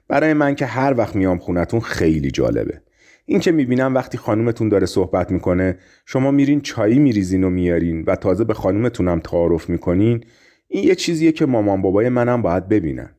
برای 0.07 0.33
من 0.33 0.55
که 0.55 0.65
هر 0.65 0.93
وقت 0.97 1.15
میام 1.15 1.37
خونتون 1.37 1.79
خیلی 1.79 2.31
جالبه. 2.31 2.81
این 3.25 3.39
که 3.39 3.51
می‌بینم 3.51 3.95
وقتی 3.95 4.17
خانومتون 4.17 4.69
داره 4.69 4.85
صحبت 4.85 5.31
می‌کنه 5.31 5.77
شما 6.05 6.31
میرین 6.31 6.61
چایی 6.61 6.99
میریزین 6.99 7.43
و 7.43 7.49
میارین 7.49 8.03
و 8.07 8.15
تازه 8.15 8.43
به 8.43 8.53
خانومتونم 8.53 9.19
تعارف 9.19 9.69
می‌کنین 9.69 10.23
این 10.67 10.83
یه 10.83 10.95
چیزیه 10.95 11.31
که 11.31 11.45
مامان 11.45 11.81
بابای 11.81 12.09
منم 12.09 12.41
باید 12.41 12.67
ببینن. 12.67 13.09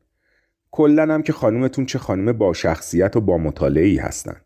کلا 0.71 1.15
هم 1.15 1.23
که 1.23 1.33
خانومتون 1.33 1.87
چه 1.87 1.99
خانم 1.99 2.33
با 2.33 2.53
شخصیت 2.53 3.17
و 3.17 3.21
با 3.21 3.39
مطالعه 3.39 4.03
هستن. 4.03 4.37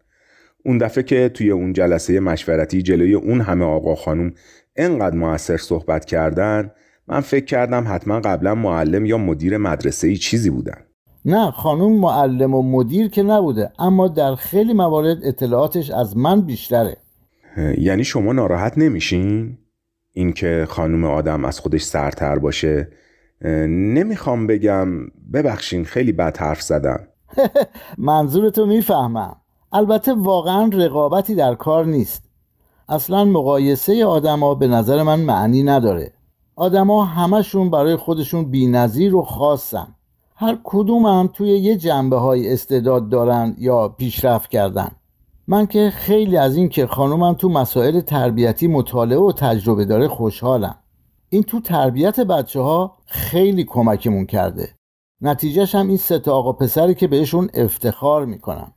اون 0.64 0.78
دفعه 0.78 1.04
که 1.04 1.28
توی 1.28 1.50
اون 1.50 1.72
جلسه 1.72 2.20
مشورتی 2.20 2.82
جلوی 2.82 3.14
اون 3.14 3.40
همه 3.40 3.64
آقا 3.64 3.94
خانوم 3.94 4.32
انقدر 4.76 5.16
موثر 5.16 5.56
صحبت 5.56 6.04
کردن 6.04 6.70
من 7.08 7.20
فکر 7.20 7.44
کردم 7.44 7.84
حتما 7.88 8.20
قبلا 8.20 8.54
معلم 8.54 9.06
یا 9.06 9.18
مدیر 9.18 9.58
مدرسه 9.58 10.08
ای 10.08 10.16
چیزی 10.16 10.50
بودن. 10.50 10.76
نه 11.24 11.50
خانم 11.50 11.92
معلم 11.92 12.54
و 12.54 12.62
مدیر 12.62 13.08
که 13.08 13.22
نبوده 13.22 13.70
اما 13.78 14.08
در 14.08 14.34
خیلی 14.34 14.72
موارد 14.72 15.18
اطلاعاتش 15.22 15.90
از 15.90 16.16
من 16.16 16.40
بیشتره. 16.40 16.96
یعنی 17.78 18.04
شما 18.04 18.32
ناراحت 18.32 18.78
نمیشین؟ 18.78 19.58
اینکه 20.12 20.66
خانم 20.68 21.04
آدم 21.04 21.44
از 21.44 21.60
خودش 21.60 21.82
سرتر 21.82 22.38
باشه؟ 22.38 22.88
نمی‌خوام 23.68 24.46
بگم 24.46 24.88
ببخشین 25.32 25.84
خیلی 25.84 26.12
بد 26.12 26.36
حرف 26.36 26.62
زدم. 26.62 27.00
منظورتو 27.98 28.66
می‌فهمم. 28.66 29.36
البته 29.72 30.14
واقعا 30.14 30.70
رقابتی 30.72 31.34
در 31.34 31.54
کار 31.54 31.86
نیست. 31.86 32.22
اصلا 32.88 33.24
مقایسه 33.24 34.04
آدما 34.04 34.54
به 34.54 34.66
نظر 34.66 35.02
من 35.02 35.20
معنی 35.20 35.62
نداره. 35.62 36.12
آدما 36.58 37.04
همشون 37.04 37.70
برای 37.70 37.96
خودشون 37.96 38.50
بینظیر 38.50 39.14
و 39.14 39.22
خاصن. 39.22 39.86
هر 40.36 40.58
کدوم 40.64 41.06
هم 41.06 41.30
توی 41.32 41.48
یه 41.48 41.76
جنبه 41.76 42.16
های 42.16 42.52
استعداد 42.52 43.08
دارن 43.08 43.54
یا 43.58 43.88
پیشرفت 43.88 44.50
کردن. 44.50 44.90
من 45.48 45.66
که 45.66 45.90
خیلی 45.90 46.36
از 46.36 46.56
این 46.56 46.68
که 46.68 46.86
خانومم 46.86 47.34
تو 47.34 47.48
مسائل 47.48 48.00
تربیتی 48.00 48.66
مطالعه 48.66 49.18
و 49.18 49.32
تجربه 49.32 49.84
داره 49.84 50.08
خوشحالم. 50.08 50.74
این 51.28 51.42
تو 51.42 51.60
تربیت 51.60 52.20
بچه 52.20 52.60
ها 52.60 52.96
خیلی 53.06 53.64
کمکمون 53.64 54.26
کرده. 54.26 54.68
نتیجهش 55.20 55.74
هم 55.74 55.88
این 55.88 55.96
سه 55.96 56.30
آقا 56.30 56.52
پسری 56.52 56.94
که 56.94 57.08
بهشون 57.08 57.50
افتخار 57.54 58.24
می‌کنم. 58.24 58.72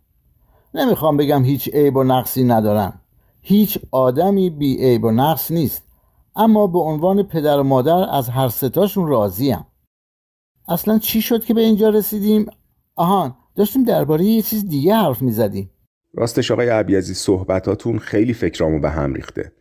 نمی‌خوام 0.74 1.18
بگم 1.18 1.44
هیچ 1.44 1.70
عیب 1.74 1.96
و 1.96 2.04
نقصی 2.04 2.44
ندارن. 2.44 2.94
هیچ 3.42 3.80
آدمی 3.92 4.50
بی 4.50 4.78
عیب 4.78 5.04
و 5.04 5.12
نقص 5.12 5.52
نیست. 5.52 5.91
اما 6.36 6.68
به 6.68 6.80
عنوان 6.80 7.24
پدر 7.24 7.60
و 7.60 7.64
مادر 7.64 8.10
از 8.10 8.30
هر 8.30 8.50
ستاشون 8.50 9.08
راضیم. 9.08 9.66
اصلا 10.68 11.00
چی 11.00 11.22
شد 11.22 11.46
که 11.46 11.54
به 11.54 11.62
اینجا 11.62 11.90
رسیدیم؟ 11.90 12.46
آهان 12.96 13.36
داشتیم 13.56 13.84
درباره 13.84 14.26
یه 14.26 14.42
چیز 14.42 14.68
دیگه 14.68 14.96
حرف 14.96 15.22
می‌زدیم. 15.22 15.70
راستش 16.14 16.52
آقای 16.52 16.70
عبیزی 16.70 17.14
صحبتاتون 17.14 18.00
خیلی 18.00 18.34
فکرامو 18.34 18.80
به 18.80 18.90
هم 18.90 19.14
ریخته. 19.14 19.52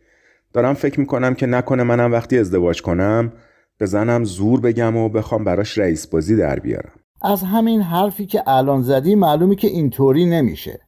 دارم 0.53 0.73
فکر 0.73 0.99
می‌کنم 0.99 1.33
که 1.33 1.45
نکنه 1.45 1.83
منم 1.83 2.11
وقتی 2.11 2.37
ازدواج 2.37 2.81
کنم 2.81 3.33
به 3.77 3.85
زنم 3.85 4.23
زور 4.23 4.59
بگم 4.59 4.97
و 4.97 5.09
بخوام 5.09 5.43
براش 5.43 5.77
رئیس 5.77 6.07
بازی 6.07 6.35
در 6.35 6.59
بیارم. 6.59 6.91
از 7.21 7.43
همین 7.43 7.81
حرفی 7.81 8.25
که 8.25 8.43
الان 8.47 8.81
زدی 8.81 9.15
معلومی 9.15 9.55
که 9.55 9.67
اینطوری 9.67 10.25
نمیشه. 10.25 10.79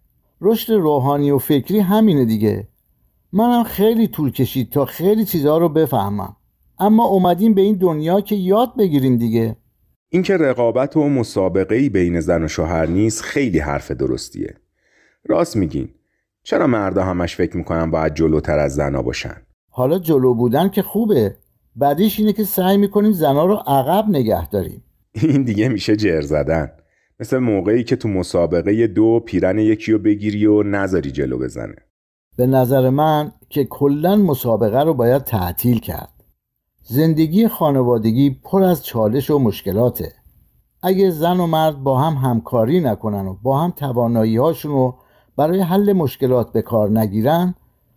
رشد 0.41 0.73
روحانی 0.73 1.31
و 1.31 1.37
فکری 1.37 1.79
همینه 1.79 2.25
دیگه. 2.25 2.67
منم 3.35 3.63
خیلی 3.63 4.07
طول 4.07 4.31
کشید 4.31 4.69
تا 4.69 4.85
خیلی 4.85 5.25
چیزها 5.25 5.57
رو 5.57 5.69
بفهمم. 5.69 6.35
اما 6.79 7.05
اومدیم 7.05 7.53
به 7.53 7.61
این 7.61 7.75
دنیا 7.75 8.21
که 8.21 8.35
یاد 8.35 8.77
بگیریم 8.77 9.17
دیگه. 9.17 9.55
اینکه 10.09 10.37
رقابت 10.37 10.97
و 10.97 11.09
مسابقه 11.09 11.75
ای 11.75 11.89
بین 11.89 12.19
زن 12.19 12.43
و 12.43 12.47
شوهر 12.47 12.85
نیست 12.85 13.21
خیلی 13.21 13.59
حرف 13.59 13.91
درستیه. 13.91 14.55
راست 15.25 15.55
میگین. 15.55 15.89
چرا 16.43 16.67
مردا 16.67 17.03
همش 17.03 17.35
فکر 17.35 17.57
می‌کنن 17.57 17.91
باید 17.91 18.13
جلوتر 18.13 18.59
از 18.59 18.75
زنا 18.75 19.01
باشن؟ 19.01 19.35
حالا 19.69 19.99
جلو 19.99 20.33
بودن 20.33 20.69
که 20.69 20.81
خوبه. 20.81 21.35
بعدیش 21.75 22.19
اینه 22.19 22.33
که 22.33 22.43
سعی 22.43 22.77
می‌کنیم 22.77 23.11
زنا 23.11 23.45
رو 23.45 23.55
عقب 23.55 24.05
نگه 24.09 24.49
داریم. 24.49 24.83
این 25.11 25.43
دیگه 25.43 25.69
میشه 25.69 25.95
جر 25.95 26.21
زدن. 26.21 26.71
مثل 27.19 27.37
موقعی 27.37 27.83
که 27.83 27.95
تو 27.95 28.07
مسابقه 28.07 28.87
دو 28.87 29.19
پیرن 29.25 29.59
یکی 29.59 29.91
رو 29.91 29.99
بگیری 29.99 30.45
و 30.45 30.63
نذاری 30.63 31.11
جلو 31.11 31.39
بزنه. 31.39 31.75
به 32.35 32.47
نظر 32.47 32.89
من 32.89 33.31
که 33.49 33.63
کلا 33.65 34.15
مسابقه 34.15 34.83
رو 34.83 34.93
باید 34.93 35.23
تعطیل 35.23 35.79
کرد. 35.79 36.09
زندگی 36.83 37.47
خانوادگی 37.47 38.29
پر 38.29 38.63
از 38.63 38.85
چالش 38.85 39.29
و 39.29 39.39
مشکلاته. 39.39 40.13
اگه 40.81 41.09
زن 41.09 41.39
و 41.39 41.47
مرد 41.47 41.83
با 41.83 41.99
هم 41.99 42.13
همکاری 42.13 42.79
نکنن 42.79 43.27
و 43.27 43.35
با 43.43 43.59
هم 43.59 43.71
توانایی 43.71 44.37
هاشون 44.37 44.71
رو 44.71 44.95
برای 45.37 45.61
حل 45.61 45.93
مشکلات 45.93 46.51
به 46.51 46.61
کار 46.61 46.99
نگیرن 46.99 47.55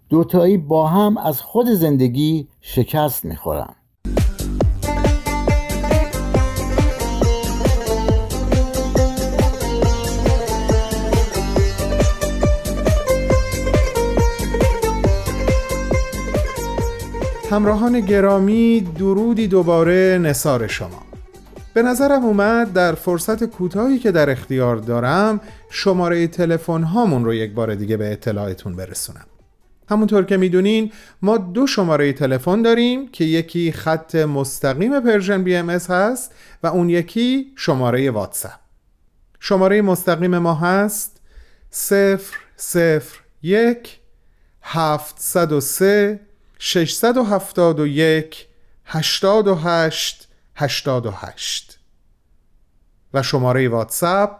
دوتایی 0.08 0.58
با 0.58 0.86
هم 0.86 1.16
از 1.16 1.40
خود 1.40 1.66
زندگی 1.68 2.48
شکست 2.60 3.24
می‌خورن. 3.24 3.74
همراهان 17.50 18.00
گرامی 18.00 18.80
درودی 18.80 19.48
دوباره 19.48 20.18
نصار 20.22 20.66
شما. 20.66 21.02
به 21.74 21.82
نظرم 21.82 22.24
اومد 22.24 22.72
در 22.72 22.94
فرصت 22.94 23.44
کوتاهی 23.44 23.98
که 23.98 24.12
در 24.12 24.30
اختیار 24.30 24.76
دارم 24.76 25.40
شماره 25.70 26.26
تلفن 26.26 26.82
هامون 26.82 27.24
رو 27.24 27.34
یک 27.34 27.52
بار 27.52 27.74
دیگه 27.74 27.96
به 27.96 28.12
اطلاعتون 28.12 28.76
برسونم. 28.76 29.26
همونطور 29.88 30.24
که 30.24 30.36
می‌دونین 30.36 30.92
ما 31.22 31.36
دو 31.36 31.66
شماره 31.66 32.12
تلفن 32.12 32.62
داریم 32.62 33.08
که 33.08 33.24
یکی 33.24 33.72
خط 33.72 34.14
مستقیم 34.14 35.00
Persian 35.00 35.44
BMS 35.44 35.70
هست 35.70 36.34
و 36.62 36.66
اون 36.66 36.88
یکی 36.88 37.52
شماره 37.56 38.10
واتساپ. 38.10 38.60
شماره 39.40 39.82
مستقیم 39.82 40.38
ما 40.38 40.54
هست 40.54 41.20
001 43.42 43.98
703 44.62 46.25
671 46.58 48.46
88 48.84 50.28
88 50.54 51.78
و 53.14 53.22
شماره 53.22 53.68
واتساپ 53.68 54.30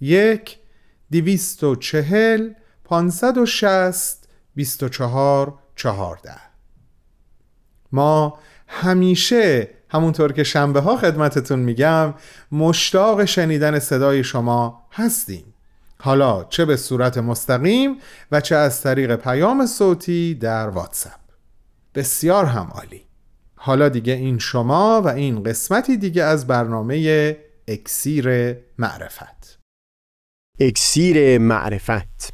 001 0.00 0.58
240 1.10 2.54
560 2.84 4.28
24 4.54 5.58
14 5.76 6.30
ما 7.92 8.38
همیشه 8.68 9.70
همونطور 9.90 10.32
که 10.32 10.44
شنبه 10.44 10.80
ها 10.80 10.96
خدمتتون 10.96 11.58
میگم 11.58 12.14
مشتاق 12.52 13.24
شنیدن 13.24 13.78
صدای 13.78 14.24
شما 14.24 14.86
هستیم. 14.92 15.54
حالا 16.02 16.44
چه 16.44 16.64
به 16.64 16.76
صورت 16.76 17.18
مستقیم 17.18 17.96
و 18.32 18.40
چه 18.40 18.54
از 18.56 18.82
طریق 18.82 19.16
پیام 19.16 19.66
صوتی 19.66 20.34
در 20.34 20.68
واتساپ. 20.68 21.12
بسیار 21.94 22.44
هم 22.44 22.66
عالی. 22.66 23.02
حالا 23.56 23.88
دیگه 23.88 24.12
این 24.12 24.38
شما 24.38 25.02
و 25.04 25.08
این 25.08 25.42
قسمتی 25.42 25.96
دیگه 25.96 26.22
از 26.22 26.46
برنامه 26.46 27.36
اکسیر 27.68 28.56
معرفت. 28.78 29.58
اکسیر 30.60 31.38
معرفت. 31.38 32.32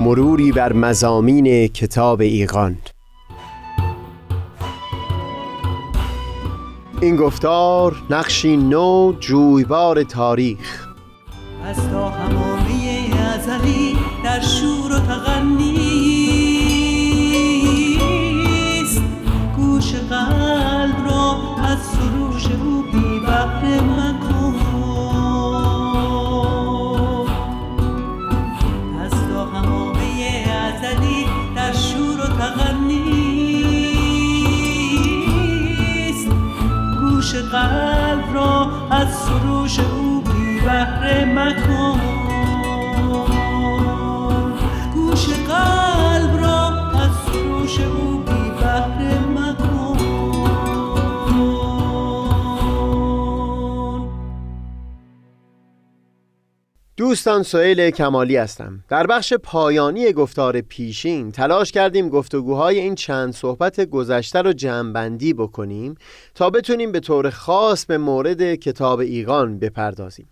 مروری 0.00 0.52
بر 0.52 0.72
مزامین 0.72 1.68
کتاب 1.68 2.20
ایقان 2.20 2.78
این 7.02 7.16
گفتار 7.16 8.02
نقشی 8.10 8.56
نو 8.56 9.12
جویبار 9.20 10.02
تاریخ. 10.02 10.88
از 11.64 11.90
تا 11.90 12.08
همامه 12.08 13.10
ازلی 13.34 13.98
در 14.24 14.40
شور 14.40 14.92
و 14.92 14.98
تغنیست 14.98 15.41
دوستان 57.12 57.42
سئیل 57.42 57.90
کمالی 57.90 58.36
هستم. 58.36 58.84
در 58.88 59.06
بخش 59.06 59.32
پایانی 59.32 60.12
گفتار 60.12 60.60
پیشین 60.60 61.32
تلاش 61.32 61.72
کردیم 61.72 62.08
گفتگوهای 62.08 62.78
این 62.78 62.94
چند 62.94 63.32
صحبت 63.32 63.80
گذشته 63.80 64.42
رو 64.42 64.52
جمعبندی 64.52 65.34
بکنیم 65.34 65.94
تا 66.34 66.50
بتونیم 66.50 66.92
به 66.92 67.00
طور 67.00 67.30
خاص 67.30 67.86
به 67.86 67.98
مورد 67.98 68.54
کتاب 68.54 69.00
ایقان 69.00 69.58
بپردازیم. 69.58 70.28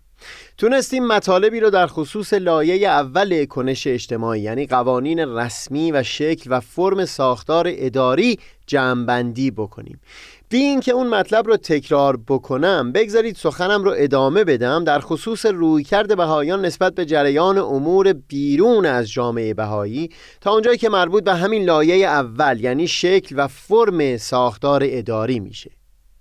تونستیم 0.57 1.07
مطالبی 1.07 1.59
رو 1.59 1.69
در 1.69 1.87
خصوص 1.87 2.33
لایه 2.33 2.89
اول 2.89 3.45
کنش 3.45 3.87
اجتماعی 3.87 4.41
یعنی 4.41 4.67
قوانین 4.67 5.19
رسمی 5.19 5.91
و 5.91 6.03
شکل 6.03 6.51
و 6.53 6.59
فرم 6.59 7.05
ساختار 7.05 7.65
اداری 7.69 8.39
جمعبندی 8.67 9.51
بکنیم. 9.51 9.99
بی 10.51 10.57
اینکه 10.57 10.91
اون 10.91 11.07
مطلب 11.07 11.47
رو 11.47 11.57
تکرار 11.57 12.19
بکنم 12.27 12.91
بگذارید 12.91 13.35
سخنم 13.35 13.83
رو 13.83 13.93
ادامه 13.97 14.43
بدم. 14.43 14.83
در 14.83 14.99
خصوص 14.99 15.45
رویکرد 15.45 16.17
بهایان 16.17 16.65
نسبت 16.65 16.95
به 16.95 17.05
جریان 17.05 17.57
امور 17.57 18.13
بیرون 18.13 18.85
از 18.85 19.11
جامعه 19.11 19.53
بهایی 19.53 20.09
تا 20.41 20.51
اونجایی 20.51 20.77
که 20.77 20.89
مربوط 20.89 21.23
به 21.23 21.33
همین 21.33 21.63
لایه 21.63 22.07
اول 22.07 22.59
یعنی 22.59 22.87
شکل 22.87 23.35
و 23.37 23.47
فرم 23.47 24.17
ساختار 24.17 24.81
اداری 24.85 25.39
میشه. 25.39 25.71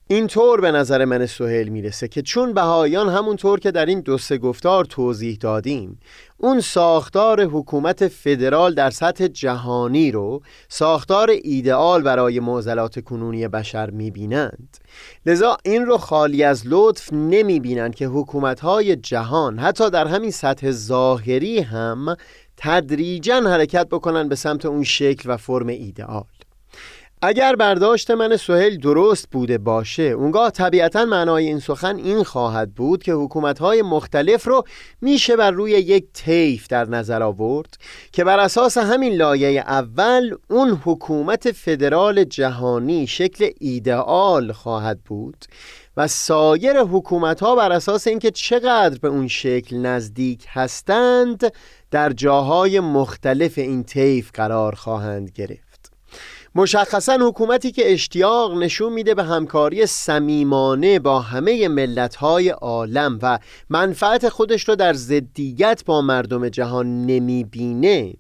اینطور 0.07 0.61
به 0.61 0.71
نظر 0.71 1.05
من 1.05 1.27
سهیل 1.27 1.69
می‌رسه 1.69 2.09
که 2.09 2.23
چون 2.23 2.55
بهایان 2.55 3.09
همونطور 3.09 3.61
که 3.61 3.71
در 3.71 3.87
این 3.87 4.01
دو 4.01 4.19
سه 4.19 4.39
گفتار 4.39 4.85
توضیح 4.85 5.39
دادیم 5.41 6.01
اون 6.43 6.61
ساختار 6.61 7.43
حکومت 7.45 8.09
فدرال 8.09 8.75
در 8.75 8.91
سطح 8.91 9.27
جهانی 9.27 10.13
رو 10.13 10.43
ساختار 10.69 11.31
ایدئال 11.31 12.03
برای 12.03 12.41
معضلات 12.41 13.01
کنونی 13.05 13.49
بشر 13.49 13.91
می‌بینند. 13.91 14.79
لذا 15.27 15.57
این 15.65 15.87
رو 15.87 15.99
خالی 15.99 16.43
از 16.43 16.63
لطف 16.67 17.13
نمی‌بینند 17.13 17.95
که 17.95 18.07
حکومتهای 18.07 18.97
جهان 18.97 19.59
حتی 19.59 19.91
در 19.91 20.07
همین 20.07 20.31
سطح 20.31 20.71
ظاهری 20.71 21.61
هم 21.61 22.17
تدریجا 22.57 23.41
حرکت 23.41 23.87
بکنن 23.89 24.29
به 24.29 24.35
سمت 24.35 24.67
اون 24.67 24.83
شکل 24.83 25.31
و 25.31 25.37
فرم 25.37 25.67
ایدئال. 25.67 26.25
اگر 27.23 27.57
برداشت 27.57 28.11
من 28.11 28.37
سهل 28.37 28.77
درست 28.77 29.31
بوده 29.31 29.59
باشه 29.59 30.03
اونگاه 30.03 30.51
طبیعتا 30.51 31.05
معنای 31.05 31.47
این 31.47 31.61
سخن 31.61 31.97
این 31.97 32.25
خواهد 32.25 32.75
بود 32.75 33.03
که 33.03 33.13
حکومتهای 33.13 33.83
مختلف 33.83 34.47
رو 34.47 34.65
میشه 35.01 35.37
بر 35.37 35.51
روی 35.51 35.71
یک 35.71 36.05
طیف 36.15 36.69
در 36.69 36.85
نظر 36.85 37.23
آورد 37.23 37.79
که 38.13 38.25
بر 38.25 38.39
اساس 38.39 38.79
همین 38.79 39.13
لایه 39.13 39.61
اول 39.61 40.35
اون 40.51 40.81
حکومت 40.85 41.53
فدرال 41.53 42.25
جهانی 42.25 43.07
شکل 43.07 43.51
ایدئال 43.61 44.53
خواهد 44.53 45.01
بود 45.05 45.45
و 45.97 46.09
سایر 46.09 46.81
حکومت 46.81 47.41
ها 47.41 47.57
بر 47.57 47.73
اساس 47.73 48.07
اینکه 48.07 48.31
چقدر 48.31 48.99
به 48.99 49.09
اون 49.09 49.29
شکل 49.29 49.77
نزدیک 49.77 50.47
هستند 50.49 51.53
در 51.91 52.13
جاهای 52.13 52.81
مختلف 52.81 53.59
این 53.59 53.85
طیف 53.85 54.31
قرار 54.35 54.75
خواهند 54.75 55.31
گرفت. 55.31 55.70
مشخصا 56.55 57.19
حکومتی 57.21 57.73
که 57.73 57.93
اشتیاق 57.93 58.59
نشون 58.59 58.93
میده 58.93 59.15
به 59.15 59.25
همکاری 59.25 59.87
صمیمانه 59.87 60.99
با 60.99 61.21
همه 61.21 61.69
ملت‌های 61.69 62.49
عالم 62.49 63.19
و 63.23 63.39
منفعت 63.69 64.29
خودش 64.29 64.69
رو 64.69 64.77
در 64.77 64.93
ضدیت 64.93 65.83
با 65.87 66.03
مردم 66.03 66.49
جهان 66.49 67.07
نمی‌بینه. 67.07 68.15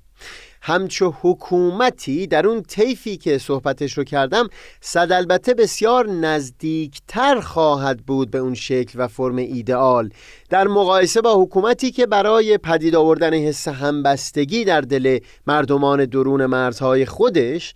همچو 0.62 1.14
حکومتی 1.20 2.26
در 2.26 2.46
اون 2.46 2.62
طیفی 2.62 3.16
که 3.16 3.38
صحبتش 3.38 3.98
رو 3.98 4.04
کردم 4.04 4.48
صد 4.80 5.12
البته 5.12 5.54
بسیار 5.54 6.08
نزدیکتر 6.08 7.40
خواهد 7.40 7.98
بود 8.06 8.30
به 8.30 8.38
اون 8.38 8.54
شکل 8.54 8.92
و 8.96 9.08
فرم 9.08 9.36
ایدئال. 9.36 10.10
در 10.50 10.68
مقایسه 10.68 11.20
با 11.20 11.42
حکومتی 11.42 11.90
که 11.90 12.06
برای 12.06 12.58
پدید 12.58 12.94
آوردن 12.96 13.34
حس 13.34 13.68
همبستگی 13.68 14.64
در 14.64 14.80
دل 14.80 15.18
مردمان 15.46 16.04
درون 16.04 16.46
مرزهای 16.46 17.06
خودش 17.06 17.74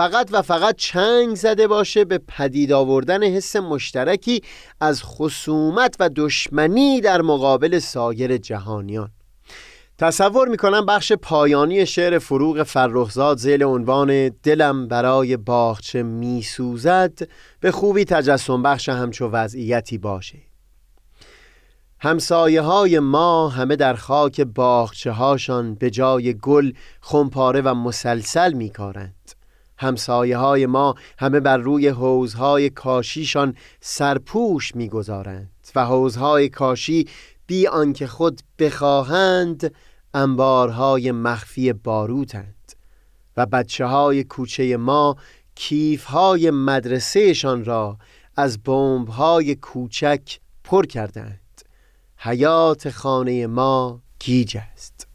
فقط 0.00 0.28
و 0.32 0.42
فقط 0.42 0.76
چنگ 0.76 1.34
زده 1.34 1.66
باشه 1.66 2.04
به 2.04 2.18
پدید 2.18 2.72
آوردن 2.72 3.22
حس 3.22 3.56
مشترکی 3.56 4.42
از 4.80 5.02
خصومت 5.02 5.96
و 6.00 6.10
دشمنی 6.16 7.00
در 7.00 7.22
مقابل 7.22 7.78
سایر 7.78 8.36
جهانیان. 8.36 9.10
تصور 9.98 10.48
می‌کنم 10.48 10.86
بخش 10.86 11.12
پایانی 11.12 11.86
شعر 11.86 12.18
فروغ 12.18 12.62
فرخزاد 12.62 13.38
زیل 13.38 13.62
عنوان 13.62 14.28
دلم 14.28 14.88
برای 14.88 15.36
باغچه 15.36 16.02
میسوزد 16.02 17.28
به 17.60 17.72
خوبی 17.72 18.04
تجسم 18.04 18.62
بخش 18.62 18.88
همچو 18.88 19.28
وضعیتی 19.28 19.98
باشه. 19.98 20.38
همسایه 21.98 22.60
های 22.60 22.98
ما 22.98 23.48
همه 23.48 23.76
در 23.76 23.94
خاک 23.94 24.40
باغچه 24.40 25.10
هاشان 25.10 25.74
به 25.74 25.90
جای 25.90 26.34
گل 26.34 26.72
خمپاره 27.00 27.60
و 27.60 27.74
مسلسل 27.74 28.52
میکارند. 28.52 29.19
همسایه 29.80 30.36
های 30.36 30.66
ما 30.66 30.94
همه 31.18 31.40
بر 31.40 31.56
روی 31.56 31.88
حوزهای 31.88 32.70
کاشیشان 32.70 33.54
سرپوش 33.80 34.74
می‌گذارند 34.74 35.50
و 35.74 35.84
حوزهای 35.84 36.48
کاشی 36.48 37.08
بی 37.46 37.66
آنکه 37.66 38.06
خود 38.06 38.40
بخواهند 38.58 39.74
انبارهای 40.14 41.12
مخفی 41.12 41.72
باروتند 41.72 42.72
و 43.36 43.46
بچه 43.46 43.84
های 43.84 44.24
کوچه 44.24 44.76
ما 44.76 45.16
کیف 45.54 46.04
های 46.04 46.50
مدرسهشان 46.50 47.64
را 47.64 47.98
از 48.36 48.62
بمب 48.62 49.08
های 49.08 49.54
کوچک 49.54 50.38
پر 50.64 50.86
کردند. 50.86 51.40
حیات 52.16 52.90
خانه 52.90 53.46
ما 53.46 54.00
گیج 54.18 54.56
است. 54.72 55.09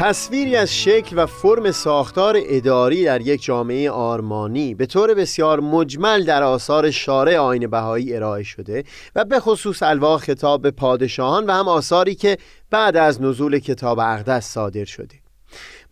تصویری 0.00 0.56
از 0.56 0.74
شکل 0.74 1.18
و 1.18 1.26
فرم 1.26 1.70
ساختار 1.70 2.36
اداری 2.44 3.04
در 3.04 3.20
یک 3.20 3.42
جامعه 3.42 3.90
آرمانی 3.90 4.74
به 4.74 4.86
طور 4.86 5.14
بسیار 5.14 5.60
مجمل 5.60 6.24
در 6.24 6.42
آثار 6.42 6.90
شارع 6.90 7.36
آین 7.36 7.66
بهایی 7.66 8.16
ارائه 8.16 8.42
شده 8.42 8.84
و 9.14 9.24
به 9.24 9.40
خصوص 9.40 9.82
الواح 9.82 10.20
خطاب 10.20 10.62
به 10.62 10.70
پادشاهان 10.70 11.46
و 11.46 11.52
هم 11.52 11.68
آثاری 11.68 12.14
که 12.14 12.38
بعد 12.70 12.96
از 12.96 13.22
نزول 13.22 13.58
کتاب 13.58 13.98
اقدس 13.98 14.46
صادر 14.46 14.84
شده. 14.84 15.14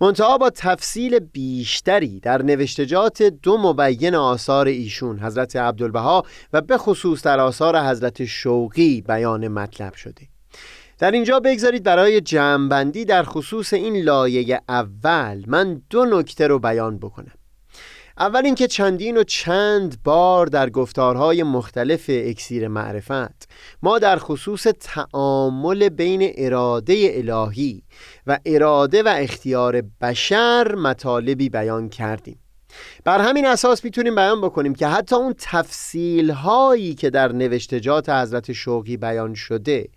منتها 0.00 0.38
با 0.38 0.50
تفصیل 0.50 1.18
بیشتری 1.18 2.20
در 2.20 2.42
نوشتجات 2.42 3.22
دو 3.22 3.58
مبین 3.58 4.14
آثار 4.14 4.66
ایشون 4.66 5.18
حضرت 5.18 5.56
عبدالبها 5.56 6.24
و 6.52 6.60
به 6.60 6.78
خصوص 6.78 7.22
در 7.22 7.40
آثار 7.40 7.80
حضرت 7.80 8.24
شوقی 8.24 9.00
بیان 9.00 9.48
مطلب 9.48 9.94
شده. 9.94 10.37
در 10.98 11.10
اینجا 11.10 11.40
بگذارید 11.40 11.82
برای 11.82 12.20
جمعبندی 12.20 13.04
در 13.04 13.22
خصوص 13.22 13.72
این 13.72 13.96
لایه 13.96 14.60
اول 14.68 15.44
من 15.46 15.82
دو 15.90 16.04
نکته 16.04 16.46
رو 16.46 16.58
بیان 16.58 16.98
بکنم. 16.98 17.32
اول 18.18 18.44
اینکه 18.44 18.66
چندین 18.66 19.16
و 19.16 19.22
چند 19.22 20.02
بار 20.04 20.46
در 20.46 20.70
گفتارهای 20.70 21.42
مختلف 21.42 22.04
اکسیر 22.08 22.68
معرفت 22.68 23.48
ما 23.82 23.98
در 23.98 24.16
خصوص 24.16 24.66
تعامل 24.80 25.88
بین 25.88 26.32
اراده 26.36 27.10
الهی 27.12 27.82
و 28.26 28.38
اراده 28.46 29.02
و 29.02 29.14
اختیار 29.18 29.82
بشر 30.00 30.74
مطالبی 30.74 31.48
بیان 31.48 31.88
کردیم. 31.88 32.38
بر 33.04 33.20
همین 33.20 33.46
اساس 33.46 33.84
می‌تونیم 33.84 34.14
بیان 34.14 34.40
بکنیم 34.40 34.74
که 34.74 34.86
حتی 34.86 35.16
اون 35.16 35.34
تفصیل 35.38 36.30
هایی 36.30 36.94
که 36.94 37.10
در 37.10 37.32
نوشتجات 37.32 38.08
حضرت 38.08 38.52
شوقی 38.52 38.96
بیان 38.96 39.34
شده 39.34 39.88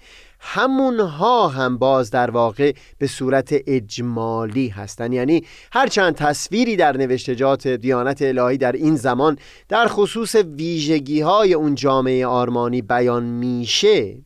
همونها 0.44 1.48
هم 1.48 1.78
باز 1.78 2.12
در 2.12 2.32
واقع 2.32 2.74
به 2.98 3.08
صورت 3.08 3.56
اجمالی 3.68 4.68
هستند 4.68 5.14
یعنی 5.14 5.44
هرچند 5.72 6.16
تصویری 6.16 6.76
در 6.76 6.98
نوشتجات 6.98 7.68
دیانت 7.68 8.22
الهی 8.22 8.58
در 8.58 8.72
این 8.72 8.96
زمان 8.96 9.38
در 9.70 9.88
خصوص 9.88 10.36
ویژگی 10.36 11.22
های 11.22 11.54
اون 11.54 11.76
جامعه 11.76 12.28
آرمانی 12.28 12.82
بیان 12.82 13.24
میشه 13.24 14.18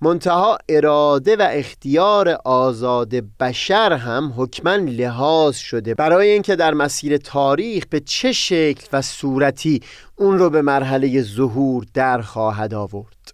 منتها 0.00 0.58
اراده 0.68 1.36
و 1.36 1.48
اختیار 1.52 2.28
آزاد 2.44 3.14
بشر 3.40 3.92
هم 3.92 4.34
حکما 4.36 4.74
لحاظ 4.74 5.56
شده. 5.56 5.94
برای 5.94 6.30
اینکه 6.30 6.56
در 6.56 6.74
مسیر 6.74 7.16
تاریخ 7.16 7.84
به 7.90 8.00
چه 8.00 8.32
شکل 8.32 8.86
و 8.92 9.02
صورتی 9.02 9.82
اون 10.16 10.38
رو 10.38 10.50
به 10.50 10.62
مرحله 10.62 11.22
ظهور 11.22 11.84
در 11.94 12.20
خواهد 12.20 12.74
آورد. 12.74 13.33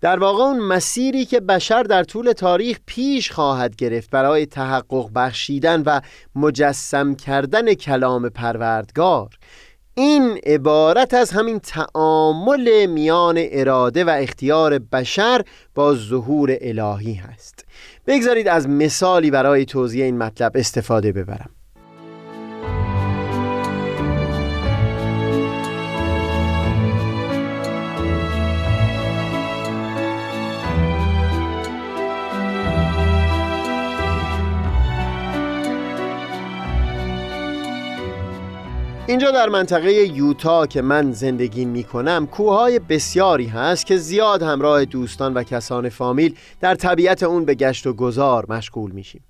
در 0.00 0.18
واقع 0.18 0.42
اون 0.42 0.58
مسیری 0.58 1.24
که 1.24 1.40
بشر 1.40 1.82
در 1.82 2.04
طول 2.04 2.32
تاریخ 2.32 2.78
پیش 2.86 3.32
خواهد 3.32 3.76
گرفت 3.76 4.10
برای 4.10 4.46
تحقق 4.46 5.10
بخشیدن 5.14 5.82
و 5.82 6.00
مجسم 6.34 7.14
کردن 7.14 7.74
کلام 7.74 8.28
پروردگار. 8.28 9.28
این 9.94 10.40
عبارت 10.46 11.14
از 11.14 11.30
همین 11.30 11.58
تعامل 11.58 12.86
میان 12.86 13.36
اراده 13.38 14.04
و 14.04 14.10
اختیار 14.10 14.78
بشر 14.78 15.42
با 15.74 15.94
ظهور 15.94 16.56
الهی 16.60 17.14
هست. 17.14 17.64
بگذارید 18.06 18.48
از 18.48 18.68
مثالی 18.68 19.30
برای 19.30 19.64
توضیح 19.64 20.04
این 20.04 20.18
مطلب 20.18 20.52
استفاده 20.54 21.12
ببرم. 21.12 21.50
اینجا 39.08 39.30
در 39.30 39.48
منطقه 39.48 39.92
یوتا 39.92 40.66
که 40.66 40.82
من 40.82 41.12
زندگی 41.12 41.64
می 41.64 41.84
کنم 41.84 42.26
کوههای 42.26 42.78
بسیاری 42.78 43.46
هست 43.46 43.86
که 43.86 43.96
زیاد 43.96 44.42
همراه 44.42 44.84
دوستان 44.84 45.34
و 45.34 45.42
کسان 45.42 45.88
فامیل 45.88 46.34
در 46.60 46.74
طبیعت 46.74 47.22
اون 47.22 47.44
به 47.44 47.54
گشت 47.54 47.86
و 47.86 47.92
گذار 47.92 48.46
مشغول 48.48 48.90
میشیم. 48.90 49.24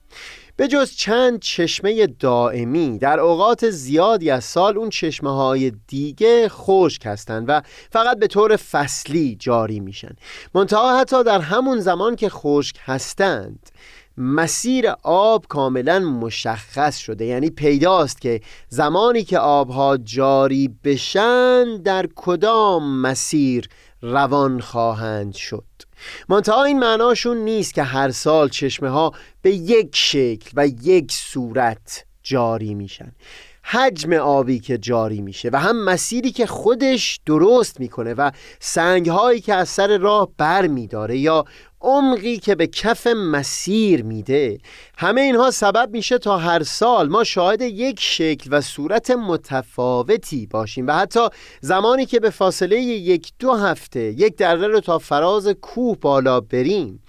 به 0.56 0.68
جز 0.68 0.90
چند 0.90 1.40
چشمه 1.40 2.06
دائمی 2.06 2.98
در 2.98 3.20
اوقات 3.20 3.70
زیادی 3.70 4.30
از 4.30 4.44
سال 4.44 4.78
اون 4.78 4.88
چشمه 4.88 5.36
های 5.36 5.72
دیگه 5.86 6.48
خشک 6.48 7.06
هستند 7.06 7.44
و 7.48 7.62
فقط 7.90 8.18
به 8.18 8.26
طور 8.26 8.56
فصلی 8.56 9.36
جاری 9.36 9.80
میشن. 9.80 10.16
منتها 10.54 11.00
حتی 11.00 11.24
در 11.24 11.40
همون 11.40 11.80
زمان 11.80 12.16
که 12.16 12.28
خشک 12.28 12.76
هستند 12.84 13.70
مسیر 14.18 14.88
آب 15.02 15.46
کاملا 15.48 15.98
مشخص 15.98 16.96
شده. 16.96 17.24
یعنی 17.24 17.50
پیداست 17.50 18.20
که 18.20 18.40
زمانی 18.68 19.24
که 19.24 19.38
آبها 19.38 19.96
جاری 19.96 20.70
بشن 20.84 21.76
در 21.82 22.08
کدام 22.16 23.00
مسیر 23.00 23.68
روان 24.02 24.60
خواهند 24.60 25.34
شد. 25.34 25.64
منتها 26.28 26.64
این 26.64 26.78
معناشون 26.78 27.36
نیست 27.36 27.74
که 27.74 27.82
هر 27.82 28.10
سال 28.10 28.48
چشمه 28.48 28.88
ها 28.88 29.12
به 29.42 29.50
یک 29.50 29.90
شکل 29.92 30.50
و 30.56 30.66
یک 30.66 31.12
صورت 31.12 32.04
جاری 32.22 32.74
میشن. 32.74 33.12
حجم 33.70 34.12
آبی 34.12 34.58
که 34.58 34.78
جاری 34.78 35.20
میشه 35.20 35.50
و 35.52 35.60
هم 35.60 35.84
مسیری 35.84 36.30
که 36.30 36.46
خودش 36.46 37.20
درست 37.26 37.80
می‌کنه 37.80 38.14
و 38.14 38.30
سنگ 38.60 39.08
هایی 39.08 39.40
که 39.40 39.54
از 39.54 39.68
سر 39.68 39.98
راه 39.98 40.28
بر 40.36 40.66
میداره 40.66 41.18
یا 41.18 41.44
عمقی 41.80 42.38
که 42.38 42.54
به 42.54 42.66
کف 42.66 43.06
مسیر 43.06 44.02
میده. 44.02 44.58
همه 44.98 45.20
اینها 45.20 45.50
سبب 45.50 45.88
میشه 45.92 46.18
تا 46.18 46.38
هر 46.38 46.62
سال 46.62 47.08
ما 47.08 47.24
شاهد 47.24 47.62
یک 47.62 48.00
شکل 48.00 48.48
و 48.52 48.60
صورت 48.60 49.10
متفاوتی 49.10 50.46
باشیم 50.46 50.86
و 50.86 50.92
حتی 50.92 51.20
زمانی 51.60 52.06
که 52.06 52.20
به 52.20 52.30
فاصله 52.30 52.80
یک 52.80 53.32
دو 53.38 53.54
هفته 53.54 54.00
یک 54.00 54.36
دره 54.36 54.66
رو 54.66 54.80
تا 54.80 54.98
فراز 54.98 55.48
کوه 55.48 55.96
بالا 56.00 56.40
بریم. 56.40 57.02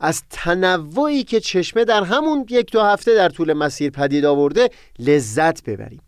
از 0.00 0.22
تنوعی 0.30 1.24
که 1.24 1.40
چشمه 1.40 1.84
در 1.84 2.04
همون 2.04 2.46
یک 2.50 2.72
دو 2.72 2.82
هفته 2.82 3.14
در 3.14 3.28
طول 3.28 3.52
مسیر 3.52 3.90
پدید 3.90 4.24
آورده 4.24 4.70
لذت 4.98 5.64
ببریم. 5.64 6.05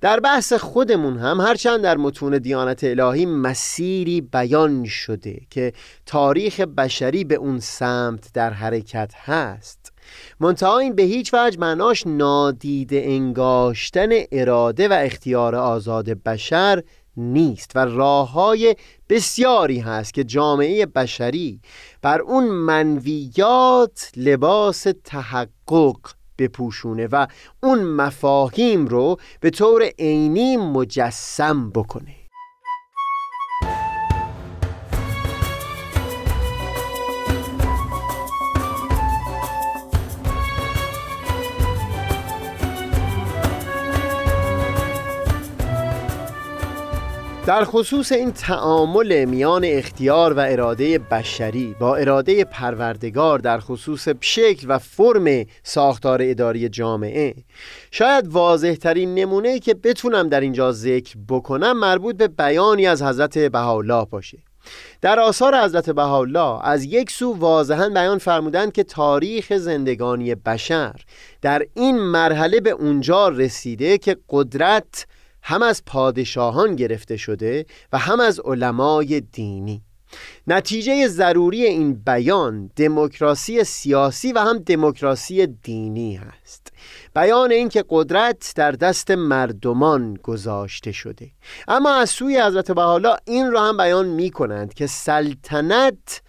در 0.00 0.20
بحث 0.20 0.52
خودمون 0.52 1.18
هم 1.18 1.40
هرچند 1.40 1.80
در 1.80 1.96
متون 1.96 2.38
دیانت 2.38 2.84
الهی 2.84 3.26
مسیری 3.26 4.20
بیان 4.20 4.84
شده 4.84 5.40
که 5.50 5.72
تاریخ 6.06 6.60
بشری 6.60 7.24
به 7.24 7.34
اون 7.34 7.60
سمت 7.60 8.32
در 8.34 8.50
حرکت 8.50 9.12
هست 9.16 9.92
منتها 10.40 10.78
این 10.78 10.94
به 10.94 11.02
هیچ 11.02 11.34
وجه 11.34 11.58
معناش 11.58 12.06
نادیده 12.06 13.02
انگاشتن 13.04 14.08
اراده 14.32 14.88
و 14.88 14.92
اختیار 14.92 15.54
آزاد 15.54 16.10
بشر 16.10 16.82
نیست 17.16 17.72
و 17.74 17.78
راه 17.78 18.32
های 18.32 18.76
بسیاری 19.08 19.78
هست 19.78 20.14
که 20.14 20.24
جامعه 20.24 20.86
بشری 20.86 21.60
بر 22.02 22.20
اون 22.20 22.44
منویات 22.44 24.10
لباس 24.16 24.86
تحقق 25.04 26.19
بپوشونه 26.40 27.06
و 27.06 27.26
اون 27.62 27.84
مفاهیم 27.84 28.86
رو 28.86 29.16
به 29.40 29.50
طور 29.50 29.82
عینی 29.98 30.56
مجسم 30.56 31.70
بکنه. 31.70 32.19
در 47.50 47.64
خصوص 47.64 48.12
این 48.12 48.32
تعامل 48.32 49.24
میان 49.24 49.64
اختیار 49.64 50.32
و 50.32 50.38
اراده 50.38 50.98
بشری 50.98 51.76
با 51.80 51.96
اراده 51.96 52.44
پروردگار 52.44 53.38
در 53.38 53.60
خصوص 53.60 54.08
شکل 54.20 54.66
و 54.68 54.78
فرم 54.78 55.46
ساختار 55.62 56.18
اداری 56.22 56.68
جامعه 56.68 57.34
شاید 57.90 58.28
واضح 58.28 58.74
ترین 58.74 59.14
نمونه 59.14 59.58
که 59.58 59.74
بتونم 59.74 60.28
در 60.28 60.40
اینجا 60.40 60.72
ذکر 60.72 61.16
بکنم 61.28 61.78
مربوط 61.78 62.16
به 62.16 62.28
بیانی 62.28 62.86
از 62.86 63.02
حضرت 63.02 63.38
بهاءالله 63.38 64.04
باشه. 64.04 64.38
در 65.00 65.20
آثار 65.20 65.64
حضرت 65.64 65.90
بهاءالله 65.90 66.66
از 66.66 66.84
یک 66.84 67.10
سو 67.10 67.32
واضحا 67.32 67.88
بیان 67.88 68.18
فرمودند 68.18 68.72
که 68.72 68.84
تاریخ 68.84 69.52
زندگانی 69.56 70.34
بشر 70.34 70.94
در 71.42 71.66
این 71.74 71.98
مرحله 71.98 72.60
به 72.60 72.70
اونجا 72.70 73.28
رسیده 73.28 73.98
که 73.98 74.16
قدرت 74.30 75.06
هم 75.42 75.62
از 75.62 75.84
پادشاهان 75.84 76.76
گرفته 76.76 77.16
شده 77.16 77.66
و 77.92 77.98
هم 77.98 78.20
از 78.20 78.40
علمای 78.40 79.20
دینی. 79.20 79.82
نتیجه 80.46 81.08
ضروری 81.08 81.64
این 81.64 81.94
بیان 81.94 82.70
دموکراسی 82.76 83.64
سیاسی 83.64 84.32
و 84.32 84.38
هم 84.38 84.58
دموکراسی 84.58 85.46
دینی 85.46 86.14
هست. 86.14 86.72
بیان 87.14 87.50
اینکه 87.50 87.84
قدرت 87.88 88.52
در 88.56 88.72
دست 88.72 89.10
مردمان 89.10 90.14
گذاشته 90.14 90.92
شده. 90.92 91.30
اما 91.68 91.94
از 91.94 92.10
سوی 92.10 92.40
حضرت 92.40 92.70
بحالا 92.70 93.16
این 93.24 93.50
را 93.50 93.64
هم 93.64 93.76
بیان 93.76 94.06
می 94.06 94.30
کنند 94.30 94.74
که 94.74 94.86
سلطنت 94.86 96.22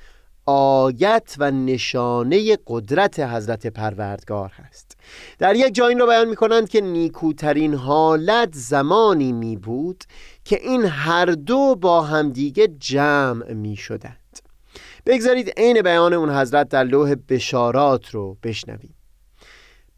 آیت 0.45 1.35
و 1.37 1.51
نشانه 1.51 2.57
قدرت 2.67 3.19
حضرت 3.19 3.67
پروردگار 3.67 4.49
هست. 4.49 4.97
در 5.39 5.55
یک 5.55 5.75
جا 5.75 5.87
این 5.87 5.99
را 5.99 6.05
بیان 6.05 6.29
می 6.29 6.35
کنند 6.35 6.69
که 6.69 6.81
نیکوترین 6.81 7.73
حالت 7.73 8.49
زمانی 8.53 9.31
می 9.31 9.57
بود 9.57 10.03
که 10.45 10.59
این 10.61 10.85
هر 10.85 11.25
دو 11.25 11.75
با 11.75 12.01
همدیگه 12.01 12.67
جمع 12.67 13.53
می 13.53 13.75
شدند 13.75 14.39
بگذارید 15.05 15.49
عین 15.57 15.81
بیان 15.81 16.13
اون 16.13 16.29
حضرت 16.29 16.69
در 16.69 16.83
لوح 16.83 17.15
بشارات 17.29 18.09
رو 18.09 18.37
بشنویم. 18.43 18.95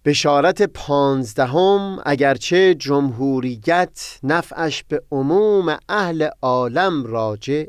بشارت 0.06 0.62
پانزدهم 0.62 2.02
اگرچه 2.06 2.76
جمهوریت 2.76 4.20
نفعش 4.24 4.84
به 4.84 5.04
عموم 5.12 5.78
اهل 5.90 6.30
عالم 6.42 7.04
راجع 7.04 7.66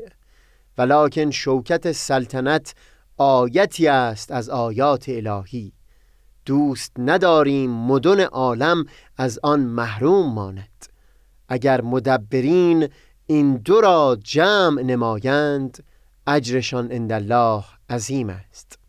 ولکن 0.77 1.31
شوکت 1.31 1.91
سلطنت 1.91 2.75
آیتی 3.17 3.87
است 3.87 4.31
از 4.31 4.49
آیات 4.49 5.09
الهی. 5.09 5.73
دوست 6.45 6.91
نداریم 6.97 7.71
مدن 7.71 8.21
عالم 8.21 8.85
از 9.17 9.39
آن 9.43 9.59
محروم 9.59 10.33
ماند. 10.33 10.85
اگر 11.49 11.81
مدبرین 11.81 12.89
این 13.27 13.57
دو 13.57 13.81
را 13.81 14.17
جمع 14.23 14.81
نمایند 14.81 15.83
اجرشان 16.27 17.11
الله 17.11 17.63
عظیم 17.89 18.29
است. 18.29 18.79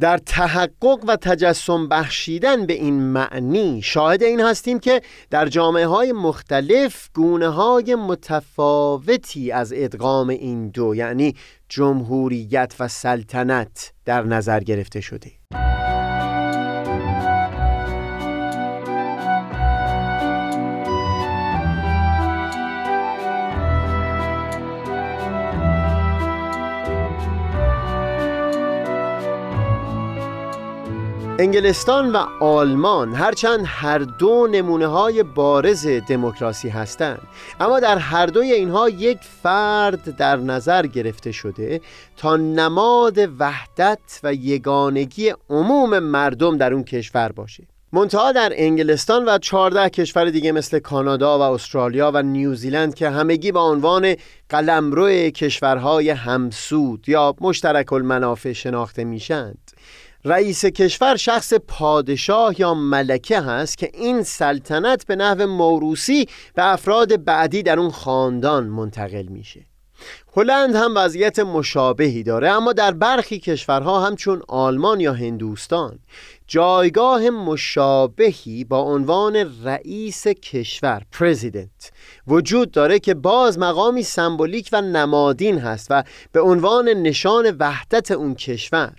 در 0.00 0.18
تحقق 0.18 0.98
و 1.08 1.16
تجسم 1.16 1.88
بخشیدن 1.88 2.66
به 2.66 2.72
این 2.72 2.94
معنی 2.94 3.82
شاهد 3.82 4.22
این 4.22 4.40
هستیم 4.40 4.78
که 4.78 5.02
در 5.30 5.48
جامعه 5.48 5.86
های 5.86 6.12
مختلف 6.12 7.08
گونه 7.14 7.48
های 7.48 7.94
متفاوتی 7.94 9.52
از 9.52 9.72
ادغام 9.76 10.28
این 10.28 10.68
دو 10.68 10.94
یعنی 10.94 11.34
جمهوریت 11.68 12.74
و 12.80 12.88
سلطنت 12.88 13.92
در 14.04 14.22
نظر 14.22 14.60
گرفته 14.60 15.00
شده. 15.00 15.30
انگلستان 31.42 32.12
و 32.12 32.16
آلمان 32.40 33.14
هرچند 33.14 33.64
هر 33.66 33.98
دو 33.98 34.48
نمونه 34.52 34.86
های 34.86 35.22
بارز 35.22 35.86
دموکراسی 35.86 36.68
هستند. 36.68 37.22
اما 37.60 37.80
در 37.80 37.98
هر 37.98 38.26
دوی 38.26 38.52
اینها 38.52 38.88
یک 38.88 39.18
فرد 39.42 40.16
در 40.16 40.36
نظر 40.36 40.86
گرفته 40.86 41.32
شده 41.32 41.80
تا 42.16 42.36
نماد 42.36 43.18
وحدت 43.38 44.20
و 44.22 44.34
یگانگی 44.34 45.32
عموم 45.50 45.98
مردم 45.98 46.56
در 46.56 46.72
اون 46.74 46.84
کشور 46.84 47.32
باشه. 47.32 47.66
منتها 47.92 48.32
در 48.32 48.52
انگلستان 48.54 49.24
و 49.24 49.38
14 49.38 49.88
کشور 49.88 50.30
دیگه 50.30 50.52
مثل 50.52 50.78
کانادا 50.78 51.38
و 51.38 51.42
استرالیا 51.42 52.10
و 52.14 52.22
نیوزیلند 52.22 52.94
که 52.94 53.10
همگی 53.10 53.52
با 53.52 53.70
عنوان 53.70 54.16
قلمرو 54.48 55.08
کشورهای 55.30 56.10
همسود 56.10 57.08
یا 57.08 57.34
مشترک 57.40 57.92
المنافع 57.92 58.52
شناخته 58.52 59.04
میشند 59.04 59.61
رئیس 60.24 60.64
کشور 60.64 61.16
شخص 61.16 61.54
پادشاه 61.54 62.60
یا 62.60 62.74
ملکه 62.74 63.40
هست 63.40 63.78
که 63.78 63.90
این 63.94 64.22
سلطنت 64.22 65.06
به 65.06 65.16
نحو 65.16 65.46
موروسی 65.46 66.28
به 66.54 66.72
افراد 66.72 67.24
بعدی 67.24 67.62
در 67.62 67.78
اون 67.78 67.90
خاندان 67.90 68.66
منتقل 68.66 69.26
میشه. 69.26 69.66
هلند 70.36 70.74
هم 70.74 70.92
وضعیت 70.96 71.38
مشابهی 71.38 72.22
داره 72.22 72.50
اما 72.50 72.72
در 72.72 72.92
برخی 72.92 73.38
کشورها 73.38 74.06
همچون 74.06 74.42
آلمان 74.48 75.00
یا 75.00 75.12
هندوستان. 75.12 75.98
جایگاه 76.46 77.30
مشابهی 77.30 78.64
با 78.64 78.80
عنوان 78.80 79.64
رئیس 79.64 80.26
کشور 80.26 81.02
پرزیدنت 81.12 81.92
وجود 82.26 82.70
داره 82.70 82.98
که 82.98 83.14
باز 83.14 83.58
مقامی 83.58 84.02
سمبولیک 84.02 84.68
و 84.72 84.80
نمادین 84.80 85.58
هست 85.58 85.86
و 85.90 86.02
به 86.32 86.40
عنوان 86.40 86.88
نشان 86.88 87.56
وحدت 87.58 88.10
اون 88.10 88.34
کشور. 88.34 88.94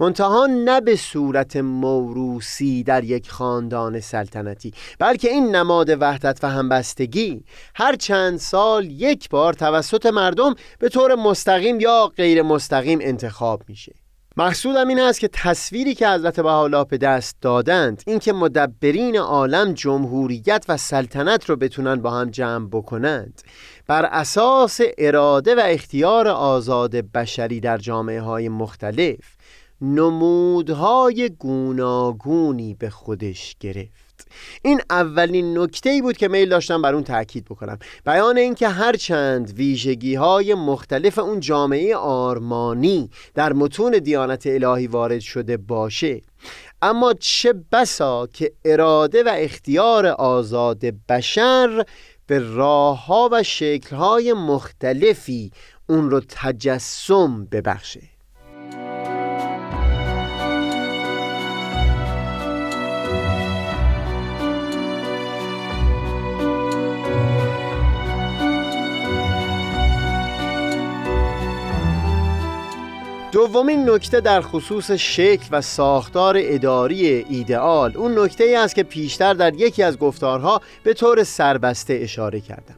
منتها 0.00 0.46
نه 0.46 0.80
به 0.80 0.96
صورت 0.96 1.56
موروسی 1.56 2.82
در 2.82 3.04
یک 3.04 3.30
خاندان 3.30 4.00
سلطنتی 4.00 4.72
بلکه 4.98 5.30
این 5.30 5.56
نماد 5.56 6.02
وحدت 6.02 6.38
و 6.42 6.50
همبستگی 6.50 7.44
هر 7.74 7.96
چند 7.96 8.38
سال 8.38 8.90
یک 8.90 9.28
بار 9.28 9.52
توسط 9.52 10.06
مردم 10.06 10.54
به 10.78 10.88
طور 10.88 11.14
مستقیم 11.14 11.80
یا 11.80 12.12
غیر 12.16 12.42
مستقیم 12.42 12.98
انتخاب 13.02 13.62
میشه. 13.68 14.03
مقصودم 14.36 14.88
این 14.88 15.00
است 15.00 15.20
که 15.20 15.28
تصویری 15.32 15.94
که 15.94 16.08
حضرت 16.08 16.40
بهاءالله 16.40 16.84
به 16.84 16.98
دست 16.98 17.36
دادند 17.40 18.02
اینکه 18.06 18.32
مدبرین 18.32 19.16
عالم 19.16 19.72
جمهوریت 19.72 20.64
و 20.68 20.76
سلطنت 20.76 21.50
رو 21.50 21.56
بتونن 21.56 21.96
با 21.96 22.10
هم 22.10 22.30
جمع 22.30 22.68
بکنند. 22.68 23.42
بر 23.86 24.04
اساس 24.04 24.80
اراده 24.98 25.54
و 25.54 25.62
اختیار 25.64 26.28
آزاد 26.28 26.96
بشری 26.96 27.60
در 27.60 27.78
جامعه 27.78 28.20
های 28.20 28.48
مختلف 28.48 29.36
نمودهای 29.80 31.30
گوناگونی 31.30 32.74
به 32.74 32.90
خودش 32.90 33.56
گرفت. 33.60 34.03
این 34.62 34.80
اولین 34.90 35.58
نکته 35.58 35.90
ای 35.90 36.02
بود 36.02 36.16
که 36.16 36.28
میل 36.28 36.48
داشتم 36.48 36.82
بر 36.82 36.94
اون 36.94 37.04
تاکید 37.04 37.44
بکنم. 37.44 37.78
بیان 38.06 38.38
اینکه 38.38 38.68
هرچند 38.68 39.50
ویژگی 39.50 40.14
های 40.14 40.54
مختلف 40.54 41.18
اون 41.18 41.40
جامعه 41.40 41.96
آرمانی 41.96 43.10
در 43.34 43.52
متون 43.52 43.90
دیانت 43.90 44.46
الهی 44.46 44.86
وارد 44.86 45.20
شده 45.20 45.56
باشه 45.56 46.20
اما 46.82 47.12
چه 47.12 47.54
بسا 47.72 48.26
که 48.26 48.52
اراده 48.64 49.22
و 49.22 49.30
اختیار 49.36 50.06
آزاد 50.06 50.84
بشر 51.08 51.84
به 52.26 52.38
راه 52.38 53.06
ها 53.06 53.28
و 53.32 53.42
شکل 53.42 53.96
های 53.96 54.32
مختلفی 54.32 55.50
اون 55.88 56.10
رو 56.10 56.20
تجسم 56.28 57.44
ببخشه. 57.44 58.13
دومین 73.34 73.90
نکته 73.90 74.20
در 74.20 74.40
خصوص 74.40 74.90
شکل 74.90 75.46
و 75.50 75.60
ساختار 75.60 76.36
اداری 76.38 77.06
ایدئال 77.06 77.96
اون 77.96 78.18
نکته 78.18 78.44
ای 78.44 78.54
است 78.54 78.74
که 78.74 78.82
پیشتر 78.82 79.34
در 79.34 79.54
یکی 79.54 79.82
از 79.82 79.98
گفتارها 79.98 80.60
به 80.84 80.94
طور 80.94 81.24
سربسته 81.24 81.94
اشاره 81.94 82.40
کردم. 82.40 82.74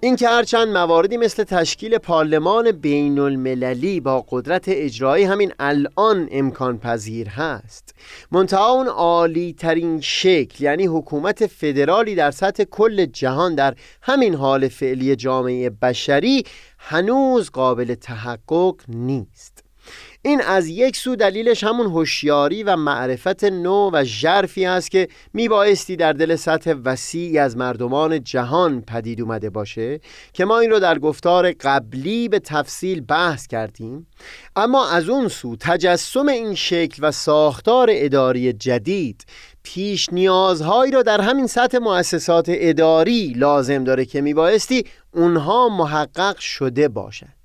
اینکه 0.00 0.28
هرچند 0.28 0.68
مواردی 0.68 1.16
مثل 1.16 1.44
تشکیل 1.44 1.98
پارلمان 1.98 2.72
بین 2.72 3.18
المللی 3.18 4.00
با 4.00 4.24
قدرت 4.28 4.64
اجرایی 4.68 5.24
همین 5.24 5.52
الان 5.58 6.28
امکان 6.30 6.78
پذیر 6.78 7.28
هست 7.28 7.94
منتها 8.32 8.72
اون 8.72 8.86
عالی 8.86 9.52
ترین 9.52 10.00
شکل 10.00 10.64
یعنی 10.64 10.86
حکومت 10.86 11.46
فدرالی 11.46 12.14
در 12.14 12.30
سطح 12.30 12.64
کل 12.64 13.06
جهان 13.06 13.54
در 13.54 13.74
همین 14.02 14.34
حال 14.34 14.68
فعلی 14.68 15.16
جامعه 15.16 15.70
بشری 15.70 16.44
هنوز 16.78 17.50
قابل 17.50 17.94
تحقق 17.94 18.74
نیست. 18.88 19.69
این 20.22 20.40
از 20.42 20.68
یک 20.68 20.96
سو 20.96 21.16
دلیلش 21.16 21.64
همون 21.64 21.86
هوشیاری 21.86 22.62
و 22.62 22.76
معرفت 22.76 23.44
نو 23.44 23.90
و 23.92 24.04
ژرفی 24.04 24.64
است 24.66 24.90
که 24.90 25.08
میبایستی 25.32 25.96
در 25.96 26.12
دل 26.12 26.36
سطح 26.36 26.74
وسیعی 26.84 27.38
از 27.38 27.56
مردمان 27.56 28.24
جهان 28.24 28.80
پدید 28.80 29.20
اومده 29.20 29.50
باشه 29.50 30.00
که 30.32 30.44
ما 30.44 30.58
این 30.58 30.70
رو 30.70 30.80
در 30.80 30.98
گفتار 30.98 31.52
قبلی 31.52 32.28
به 32.28 32.38
تفصیل 32.38 33.00
بحث 33.00 33.46
کردیم. 33.46 34.06
اما 34.56 34.88
از 34.88 35.08
اون 35.08 35.28
سو 35.28 35.56
تجسم 35.56 36.28
این 36.28 36.54
شکل 36.54 37.04
و 37.08 37.10
ساختار 37.10 37.88
اداری 37.92 38.52
جدید 38.52 39.24
پیش 39.62 40.12
نیازهایی 40.12 40.92
را 40.92 41.02
در 41.02 41.20
همین 41.20 41.46
سطح 41.46 41.78
مؤسسات 41.78 42.46
اداری 42.48 43.32
لازم 43.36 43.84
داره 43.84 44.04
که 44.04 44.20
میبایستی 44.20 44.84
اونها 45.14 45.68
محقق 45.68 46.38
شده 46.38 46.88
باشد 46.88 47.39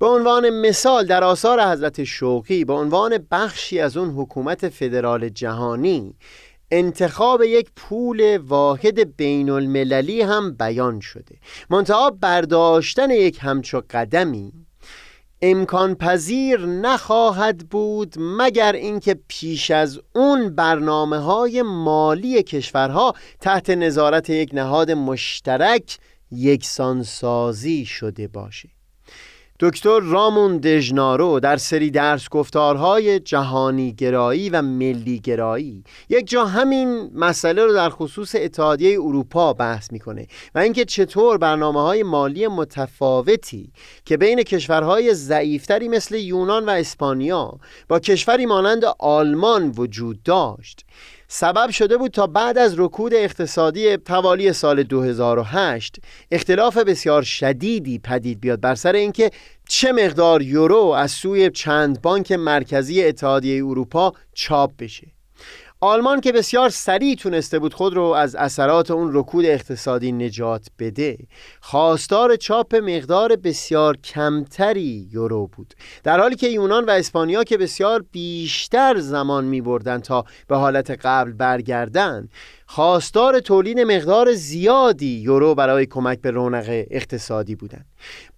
به 0.00 0.06
عنوان 0.06 0.50
مثال 0.50 1.06
در 1.06 1.24
آثار 1.24 1.72
حضرت 1.72 2.04
شوقی 2.04 2.64
به 2.64 2.72
عنوان 2.72 3.26
بخشی 3.30 3.80
از 3.80 3.96
اون 3.96 4.10
حکومت 4.10 4.68
فدرال 4.68 5.28
جهانی 5.28 6.14
انتخاب 6.70 7.42
یک 7.42 7.70
پول 7.76 8.36
واحد 8.36 9.16
بین 9.16 9.50
المللی 9.50 10.22
هم 10.22 10.52
بیان 10.52 11.00
شده. 11.00 11.36
منتها 11.70 12.10
برداشتن 12.10 13.10
یک 13.10 13.38
همچو 13.42 13.82
قدمی 13.90 14.52
امکان 15.42 15.94
پذیر 15.94 16.60
نخواهد 16.66 17.68
بود 17.68 18.14
مگر 18.18 18.72
اینکه 18.72 19.18
پیش 19.28 19.70
از 19.70 20.00
اون 20.14 20.54
برنامه 20.54 21.18
های 21.18 21.62
مالی 21.62 22.42
کشورها 22.42 23.14
تحت 23.40 23.70
نظارت 23.70 24.30
یک 24.30 24.50
نهاد 24.52 24.90
مشترک 24.90 25.98
یکسانسازی 26.30 27.84
شده 27.84 28.28
باشه. 28.28 28.77
دکتر 29.60 30.00
رامون 30.00 30.58
دژنارو 30.58 31.40
در 31.40 31.56
سری 31.56 31.90
درس 31.90 32.28
گفتارهای 32.28 33.20
جهانی 33.20 33.92
گرایی 33.92 34.50
و 34.50 34.62
ملی 34.62 35.18
گرایی 35.18 35.84
یک 36.08 36.28
جا 36.28 36.44
همین 36.44 37.10
مسئله 37.14 37.64
رو 37.64 37.72
در 37.72 37.90
خصوص 37.90 38.34
اتحادیه 38.34 39.00
اروپا 39.00 39.52
بحث 39.52 39.92
می‌کنه 39.92 40.26
و 40.54 40.58
اینکه 40.58 40.84
چطور 40.84 41.38
برنامه 41.38 41.82
های 41.82 42.02
مالی 42.02 42.46
متفاوتی 42.46 43.72
که 44.04 44.16
بین 44.16 44.42
کشورهای 44.42 45.14
ضعیفتری 45.14 45.88
مثل 45.88 46.14
یونان 46.14 46.64
و 46.64 46.70
اسپانیا 46.70 47.58
با 47.88 47.98
کشوری 48.00 48.46
مانند 48.46 48.82
آلمان 48.98 49.72
وجود 49.76 50.22
داشت. 50.22 50.84
سبب 51.30 51.70
شده 51.70 51.96
بود 51.96 52.10
تا 52.10 52.26
بعد 52.26 52.58
از 52.58 52.80
رکود 52.80 53.14
اقتصادی 53.14 53.96
توالی 53.96 54.52
سال 54.52 54.82
2008 54.82 55.96
اختلاف 56.30 56.76
بسیار 56.78 57.22
شدیدی 57.22 57.98
پدید 57.98 58.40
بیاد 58.40 58.60
بر 58.60 58.74
سر 58.74 58.92
اینکه 58.92 59.30
چه 59.68 59.92
مقدار 59.92 60.42
یورو 60.42 60.84
از 60.84 61.10
سوی 61.10 61.50
چند 61.50 62.02
بانک 62.02 62.32
مرکزی 62.32 63.04
اتحادیه 63.04 63.64
اروپا 63.64 64.12
چاپ 64.34 64.70
بشه. 64.78 65.17
آلمان 65.80 66.20
که 66.20 66.32
بسیار 66.32 66.68
سریع 66.68 67.14
تونسته 67.14 67.58
بود 67.58 67.74
خود 67.74 67.94
رو 67.94 68.02
از 68.02 68.34
اثرات 68.34 68.90
اون 68.90 69.10
رکود 69.14 69.44
اقتصادی 69.44 70.12
نجات 70.12 70.66
بده 70.78 71.18
خواستار 71.60 72.36
چاپ 72.36 72.74
مقدار 72.74 73.36
بسیار 73.36 73.96
کمتری 73.96 75.08
یورو 75.12 75.46
بود. 75.46 75.74
در 76.04 76.20
حالی 76.20 76.36
که 76.36 76.48
یونان 76.48 76.84
و 76.84 76.90
اسپانیا 76.90 77.44
که 77.44 77.58
بسیار 77.58 78.04
بیشتر 78.12 78.98
زمان 78.98 79.44
می 79.44 79.60
بردن 79.60 79.98
تا 79.98 80.24
به 80.48 80.56
حالت 80.56 80.90
قبل 80.90 81.32
برگردن 81.32 82.28
خواستار 82.70 83.40
تولید 83.40 83.80
مقدار 83.80 84.32
زیادی 84.32 85.20
یورو 85.20 85.54
برای 85.54 85.86
کمک 85.86 86.20
به 86.20 86.30
رونق 86.30 86.84
اقتصادی 86.90 87.54
بودند. 87.54 87.86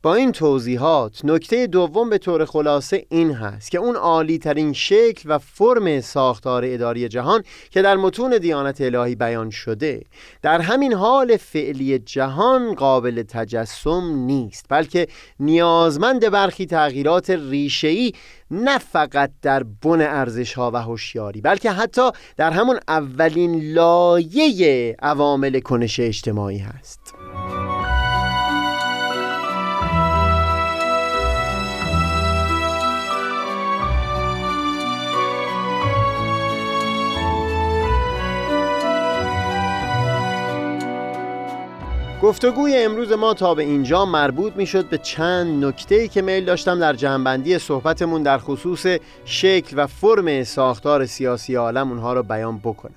با 0.02 0.14
این 0.14 0.32
توضیحات 0.32 1.24
نکته 1.24 1.66
دوم 1.66 2.10
به 2.10 2.18
طور 2.18 2.44
خلاصه 2.44 3.06
این 3.08 3.32
هست 3.32 3.70
که 3.70 3.78
اون 3.78 3.96
عالی 3.96 4.38
ترین 4.38 4.72
شکل 4.72 5.22
و 5.26 5.38
فرم 5.38 6.00
ساختار 6.00 6.62
اداری 6.66 7.08
جهان 7.08 7.42
که 7.70 7.82
در 7.82 7.96
متون 7.96 8.38
دیانت 8.38 8.80
الهی 8.80 9.14
بیان 9.14 9.50
شده 9.50 10.02
در 10.42 10.60
همین 10.60 10.92
حال 10.92 11.36
فعلی 11.36 11.98
جهان 11.98 12.74
قابل 12.74 13.22
تجسم 13.22 14.14
نیست 14.14 14.66
بلکه 14.68 15.06
نیازمند 15.40 16.30
برخی 16.30 16.66
تغییرات 16.66 17.30
ریشه‌ای 17.30 18.12
نه 18.50 18.78
فقط 18.78 19.30
در 19.42 19.62
بن 19.62 20.00
ارزش 20.00 20.54
ها 20.54 20.70
و 20.70 20.76
هوشیاری 20.76 21.40
بلکه 21.40 21.70
حتی 21.70 22.10
در 22.36 22.50
همون 22.50 22.78
اولین 22.88 23.72
لایه 23.72 24.96
عوامل 25.02 25.60
کنش 25.60 26.00
اجتماعی 26.00 26.58
هست. 26.58 26.99
گفتگوی 42.22 42.76
امروز 42.76 43.12
ما 43.12 43.34
تا 43.34 43.54
به 43.54 43.62
اینجا 43.62 44.04
مربوط 44.04 44.56
می 44.56 44.66
شد 44.66 44.88
به 44.88 44.98
چند 44.98 45.64
نکته 45.64 46.08
که 46.08 46.22
میل 46.22 46.44
داشتم 46.44 46.78
در 46.78 46.92
جنبندی 46.92 47.58
صحبتمون 47.58 48.22
در 48.22 48.38
خصوص 48.38 48.86
شکل 49.24 49.78
و 49.78 49.86
فرم 49.86 50.44
ساختار 50.44 51.06
سیاسی 51.06 51.54
عالم 51.54 51.90
اونها 51.90 52.12
رو 52.12 52.22
بیان 52.22 52.58
بکنم. 52.58 52.94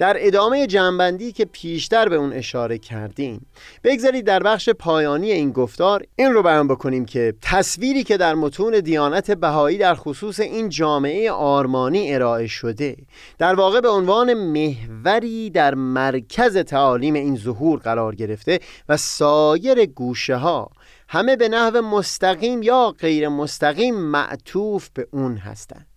در 0.00 0.16
ادامه 0.18 0.66
جنبندی 0.66 1.32
که 1.32 1.44
پیشتر 1.44 2.08
به 2.08 2.16
اون 2.16 2.32
اشاره 2.32 2.78
کردیم. 2.78 3.46
بگذارید 3.84 4.24
در 4.24 4.42
بخش 4.42 4.68
پایانی 4.68 5.32
این 5.32 5.52
گفتار 5.52 6.04
این 6.16 6.32
رو 6.32 6.42
بیان 6.42 6.68
بکنیم 6.68 7.04
که 7.04 7.34
تصویری 7.42 8.04
که 8.04 8.16
در 8.16 8.34
متون 8.34 8.80
دیانت 8.80 9.30
بهایی 9.30 9.78
در 9.78 9.94
خصوص 9.94 10.40
این 10.40 10.68
جامعه 10.68 11.30
آرمانی 11.30 12.14
ارائه 12.14 12.46
شده 12.46 12.96
در 13.38 13.54
واقع 13.54 13.80
به 13.80 13.88
عنوان 13.88 14.34
محوری 14.34 15.50
در 15.50 15.74
مرکز 15.74 16.56
تعالیم 16.56 17.14
این 17.14 17.36
ظهور 17.36 17.78
قرار 17.78 18.14
گرفته 18.14 18.60
و 18.88 18.96
سایر 18.96 19.86
گوشه 19.86 20.36
ها 20.36 20.70
همه 21.08 21.36
به 21.36 21.48
نحو 21.48 21.82
مستقیم 21.82 22.62
یا 22.62 22.94
غیر 22.98 23.28
مستقیم 23.28 23.94
معطوف 23.94 24.88
به 24.94 25.06
اون 25.10 25.36
هستند. 25.36 25.89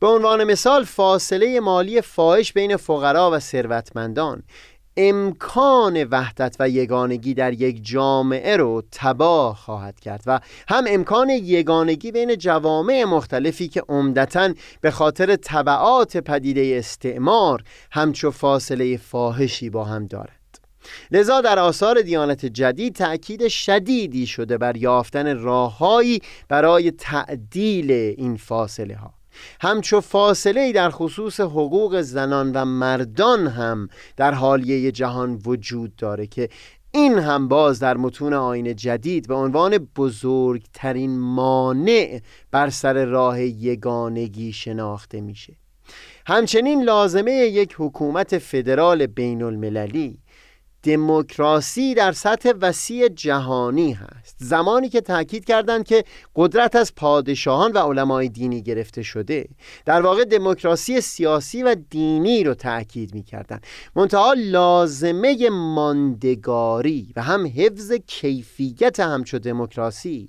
به 0.00 0.06
عنوان 0.06 0.44
مثال 0.44 0.84
فاصله 0.84 1.60
مالی 1.60 2.00
فاحش 2.00 2.52
بین 2.52 2.76
فقرا 2.76 3.30
و 3.32 3.38
ثروتمندان. 3.38 4.42
امکان 4.96 6.04
وحدت 6.04 6.56
و 6.60 6.68
یگانگی 6.68 7.34
در 7.34 7.52
یک 7.52 7.86
جامعه 7.86 8.56
رو 8.56 8.82
تباه 8.92 9.56
خواهد 9.56 10.00
کرد 10.00 10.22
و 10.26 10.40
هم 10.68 10.84
امکان 10.88 11.28
یگانگی 11.30 12.12
بین 12.12 12.34
جوامع 12.34 13.04
مختلفی 13.04 13.68
که 13.68 13.82
عمدتا 13.88 14.54
به 14.80 14.90
خاطر 14.90 15.36
طبعات 15.36 16.16
پدیده 16.16 16.76
استعمار 16.78 17.62
همچو 17.92 18.30
فاصله 18.30 18.96
فاحشی 18.96 19.70
با 19.70 19.84
هم 19.84 20.06
دارد. 20.06 20.30
لذا 21.10 21.40
در 21.40 21.58
آثار 21.58 22.02
دیانت 22.02 22.46
جدید 22.46 22.94
تأکید 22.94 23.48
شدیدی 23.48 24.26
شده 24.26 24.58
بر 24.58 24.76
یافتن 24.76 25.38
راههایی 25.38 26.20
برای 26.48 26.90
تعدیل 26.90 27.90
این 27.92 28.36
فاصله 28.36 28.96
ها 28.96 29.15
همچو 29.60 30.00
فاصله 30.00 30.72
در 30.72 30.90
خصوص 30.90 31.40
حقوق 31.40 32.00
زنان 32.00 32.52
و 32.52 32.64
مردان 32.64 33.46
هم 33.46 33.88
در 34.16 34.34
حالیه 34.34 34.92
جهان 34.92 35.40
وجود 35.46 35.96
داره 35.96 36.26
که 36.26 36.48
این 36.90 37.18
هم 37.18 37.48
باز 37.48 37.78
در 37.78 37.96
متون 37.96 38.32
آین 38.32 38.76
جدید 38.76 39.28
به 39.28 39.34
عنوان 39.34 39.78
بزرگترین 39.78 41.18
مانع 41.18 42.20
بر 42.50 42.70
سر 42.70 43.04
راه 43.04 43.42
یگانگی 43.42 44.52
شناخته 44.52 45.20
میشه. 45.20 45.56
همچنین 46.26 46.82
لازمه 46.82 47.32
یک 47.32 47.74
حکومت 47.78 48.38
فدرال 48.38 49.06
بین 49.06 49.42
المللی 49.42 50.18
دموکراسی 50.86 51.94
در 51.94 52.12
سطح 52.12 52.52
وسیع 52.60 53.08
جهانی 53.08 53.92
هست. 53.92 54.36
زمانی 54.38 54.88
که 54.88 55.00
تاکید 55.00 55.44
کردند 55.44 55.84
که 55.84 56.04
قدرت 56.36 56.76
از 56.76 56.94
پادشاهان 56.94 57.72
و 57.72 57.78
علمای 57.78 58.28
دینی 58.28 58.62
گرفته 58.62 59.02
شده 59.02 59.48
در 59.84 60.02
واقع 60.02 60.24
دموکراسی 60.24 61.00
سیاسی 61.00 61.62
و 61.62 61.76
دینی 61.90 62.44
رو 62.44 62.54
تاکید 62.54 63.14
می‌کردند. 63.14 63.66
منتها 63.96 64.34
لازمه 64.36 65.50
ماندگاری 65.50 67.12
و 67.16 67.22
هم 67.22 67.46
حفظ 67.56 67.92
کیفیت 67.92 69.00
همچو 69.00 69.38
دموکراسی 69.38 70.28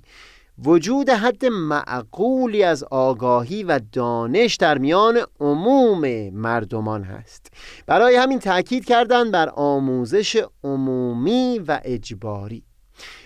وجود 0.64 1.10
حد 1.10 1.46
معقولی 1.46 2.62
از 2.62 2.84
آگاهی 2.84 3.62
و 3.62 3.80
دانش 3.92 4.56
در 4.56 4.78
میان 4.78 5.18
عموم 5.40 6.30
مردمان 6.30 7.02
هست. 7.02 7.46
برای 7.86 8.16
همین 8.16 8.38
تاکید 8.38 8.84
کردند 8.84 9.30
بر 9.30 9.48
آموزش 9.48 10.42
عمومی 10.64 11.60
و 11.68 11.80
اجباری. 11.84 12.64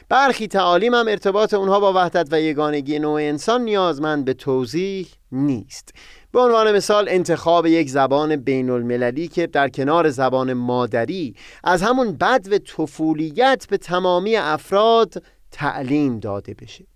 برخی 0.09 0.47
تعالیم 0.47 0.95
هم 0.95 1.09
ارتباط 1.09 1.55
اونها 1.55 1.81
با 1.81 1.93
وحدت 1.93 2.29
و 2.31 2.41
یگانگی 2.41 2.99
نوع 2.99 3.21
انسان 3.21 3.61
نیازمند 3.63 4.25
به 4.25 4.35
توضیح 4.35 5.09
نیست. 5.33 5.95
به 6.33 6.41
عنوان 6.41 6.77
مثال 6.77 7.09
انتخاب 7.09 7.67
یک 7.67 7.91
زبان 7.91 8.37
بین 8.37 8.71
المللی 8.71 9.29
که 9.29 9.47
در 9.47 9.69
کنار 9.69 10.11
زبان 10.11 10.53
مادری 10.53 11.35
از 11.65 11.83
همون 11.83 12.13
بد 12.13 12.53
و 12.53 12.59
طفولیت 12.59 13.67
به 13.71 13.77
تمامی 13.77 14.37
افراد 14.37 15.23
تعلیم 15.51 16.19
داده 16.19 16.55
بشه. 16.55 16.92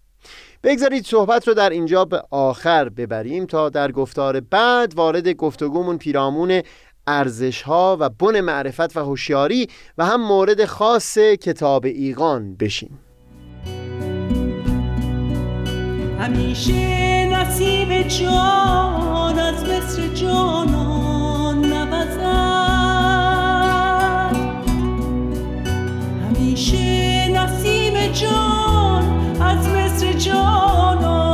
بگذارید 0.62 1.06
صحبت 1.06 1.48
رو 1.48 1.54
در 1.54 1.70
اینجا 1.70 2.04
به 2.04 2.22
آخر 2.30 2.88
ببریم 2.88 3.46
تا 3.46 3.68
در 3.68 3.92
گفتار 3.92 4.40
بعد 4.40 4.94
وارد 4.94 5.28
گفتگومون 5.28 5.98
پیرامون 5.98 6.62
ارزش 7.06 7.62
ها 7.62 7.96
و 8.00 8.08
بن 8.08 8.40
معرفت 8.40 8.96
و 8.96 9.00
هوشیاری 9.00 9.68
و 9.98 10.06
هم 10.06 10.28
مورد 10.28 10.64
خاص 10.64 11.18
کتاب 11.18 11.84
ایقان 11.84 12.56
بشیم. 12.56 12.98
همیشه 16.20 17.26
نصیب 17.26 18.02
جان 18.08 19.38
از 19.38 19.64
مصر 19.64 20.08
جانان 20.08 21.64
نوزد. 21.64 22.26
همیشه 26.24 27.28
نصیب 27.28 28.12
جان 28.12 29.15
جانان. 30.26 31.25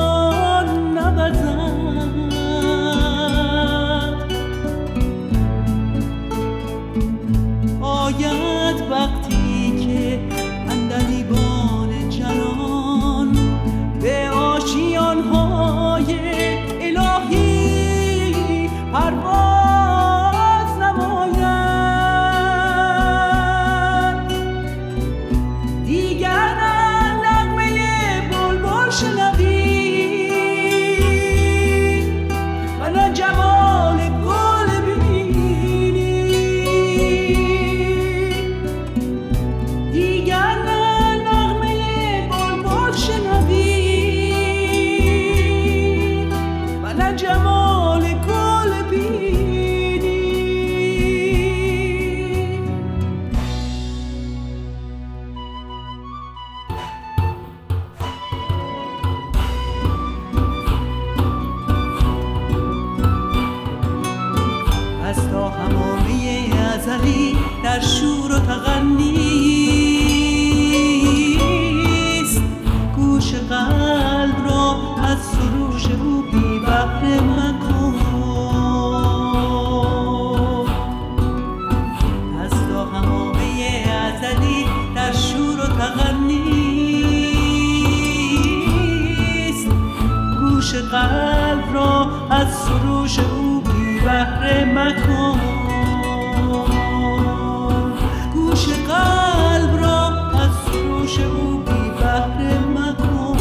قلب 90.92 91.74
را 91.74 92.10
از 92.30 92.54
سروش 92.54 93.18
او 93.18 93.60
بی 93.60 94.00
بهره 94.00 94.64
مکن. 94.64 95.40
گوش 98.34 98.68
قلب 98.68 99.76
را 99.80 100.06
از 100.40 100.50
سروش 100.66 101.18
او 101.20 101.58
بی 101.58 101.90
بهره 101.90 102.58
مکن. 102.58 103.36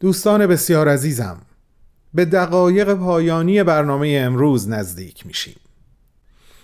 دوستان 0.00 0.46
بسیار 0.46 0.88
عزیزم 0.88 1.38
به 2.14 2.24
دقایق 2.24 2.94
پایانی 2.94 3.62
برنامه 3.62 4.22
امروز 4.26 4.68
نزدیک 4.68 5.26
میشیم. 5.26 5.69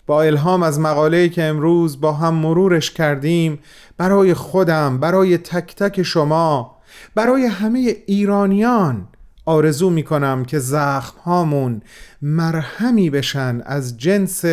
با 0.06 0.22
الهام 0.22 0.62
از 0.62 0.80
مقاله‌ای 0.80 1.28
که 1.28 1.42
امروز 1.42 2.00
با 2.00 2.12
هم 2.12 2.34
مرورش 2.34 2.90
کردیم 2.90 3.58
برای 3.96 4.34
خودم 4.34 4.98
برای 4.98 5.38
تک 5.38 5.76
تک 5.76 6.02
شما 6.02 6.76
برای 7.14 7.46
همه 7.46 7.96
ایرانیان 8.06 9.08
آرزو 9.44 9.90
می‌کنم 9.90 10.44
که 10.44 10.58
زخم 10.58 11.18
هامون 11.18 11.82
مرهمی 12.22 13.10
بشن 13.10 13.62
از 13.64 13.98
جنس 13.98 14.44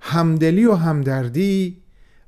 همدلی 0.00 0.64
و 0.64 0.74
همدردی 0.74 1.82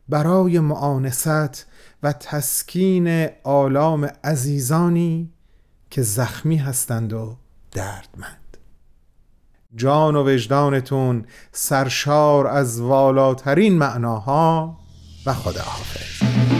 برای 0.08 0.60
معانست 0.60 1.66
و 2.02 2.12
تسکین 2.12 3.28
آلام 3.44 4.10
عزیزانی 4.24 5.32
که 5.90 6.02
زخمی 6.02 6.56
هستند 6.56 7.12
و 7.12 7.36
دردمند. 7.72 8.47
جان 9.76 10.16
و 10.16 10.34
وجدانتون 10.34 11.24
سرشار 11.52 12.46
از 12.46 12.80
والاترین 12.80 13.78
معناها 13.78 14.76
و 15.26 15.32
خداحافظ. 15.32 16.57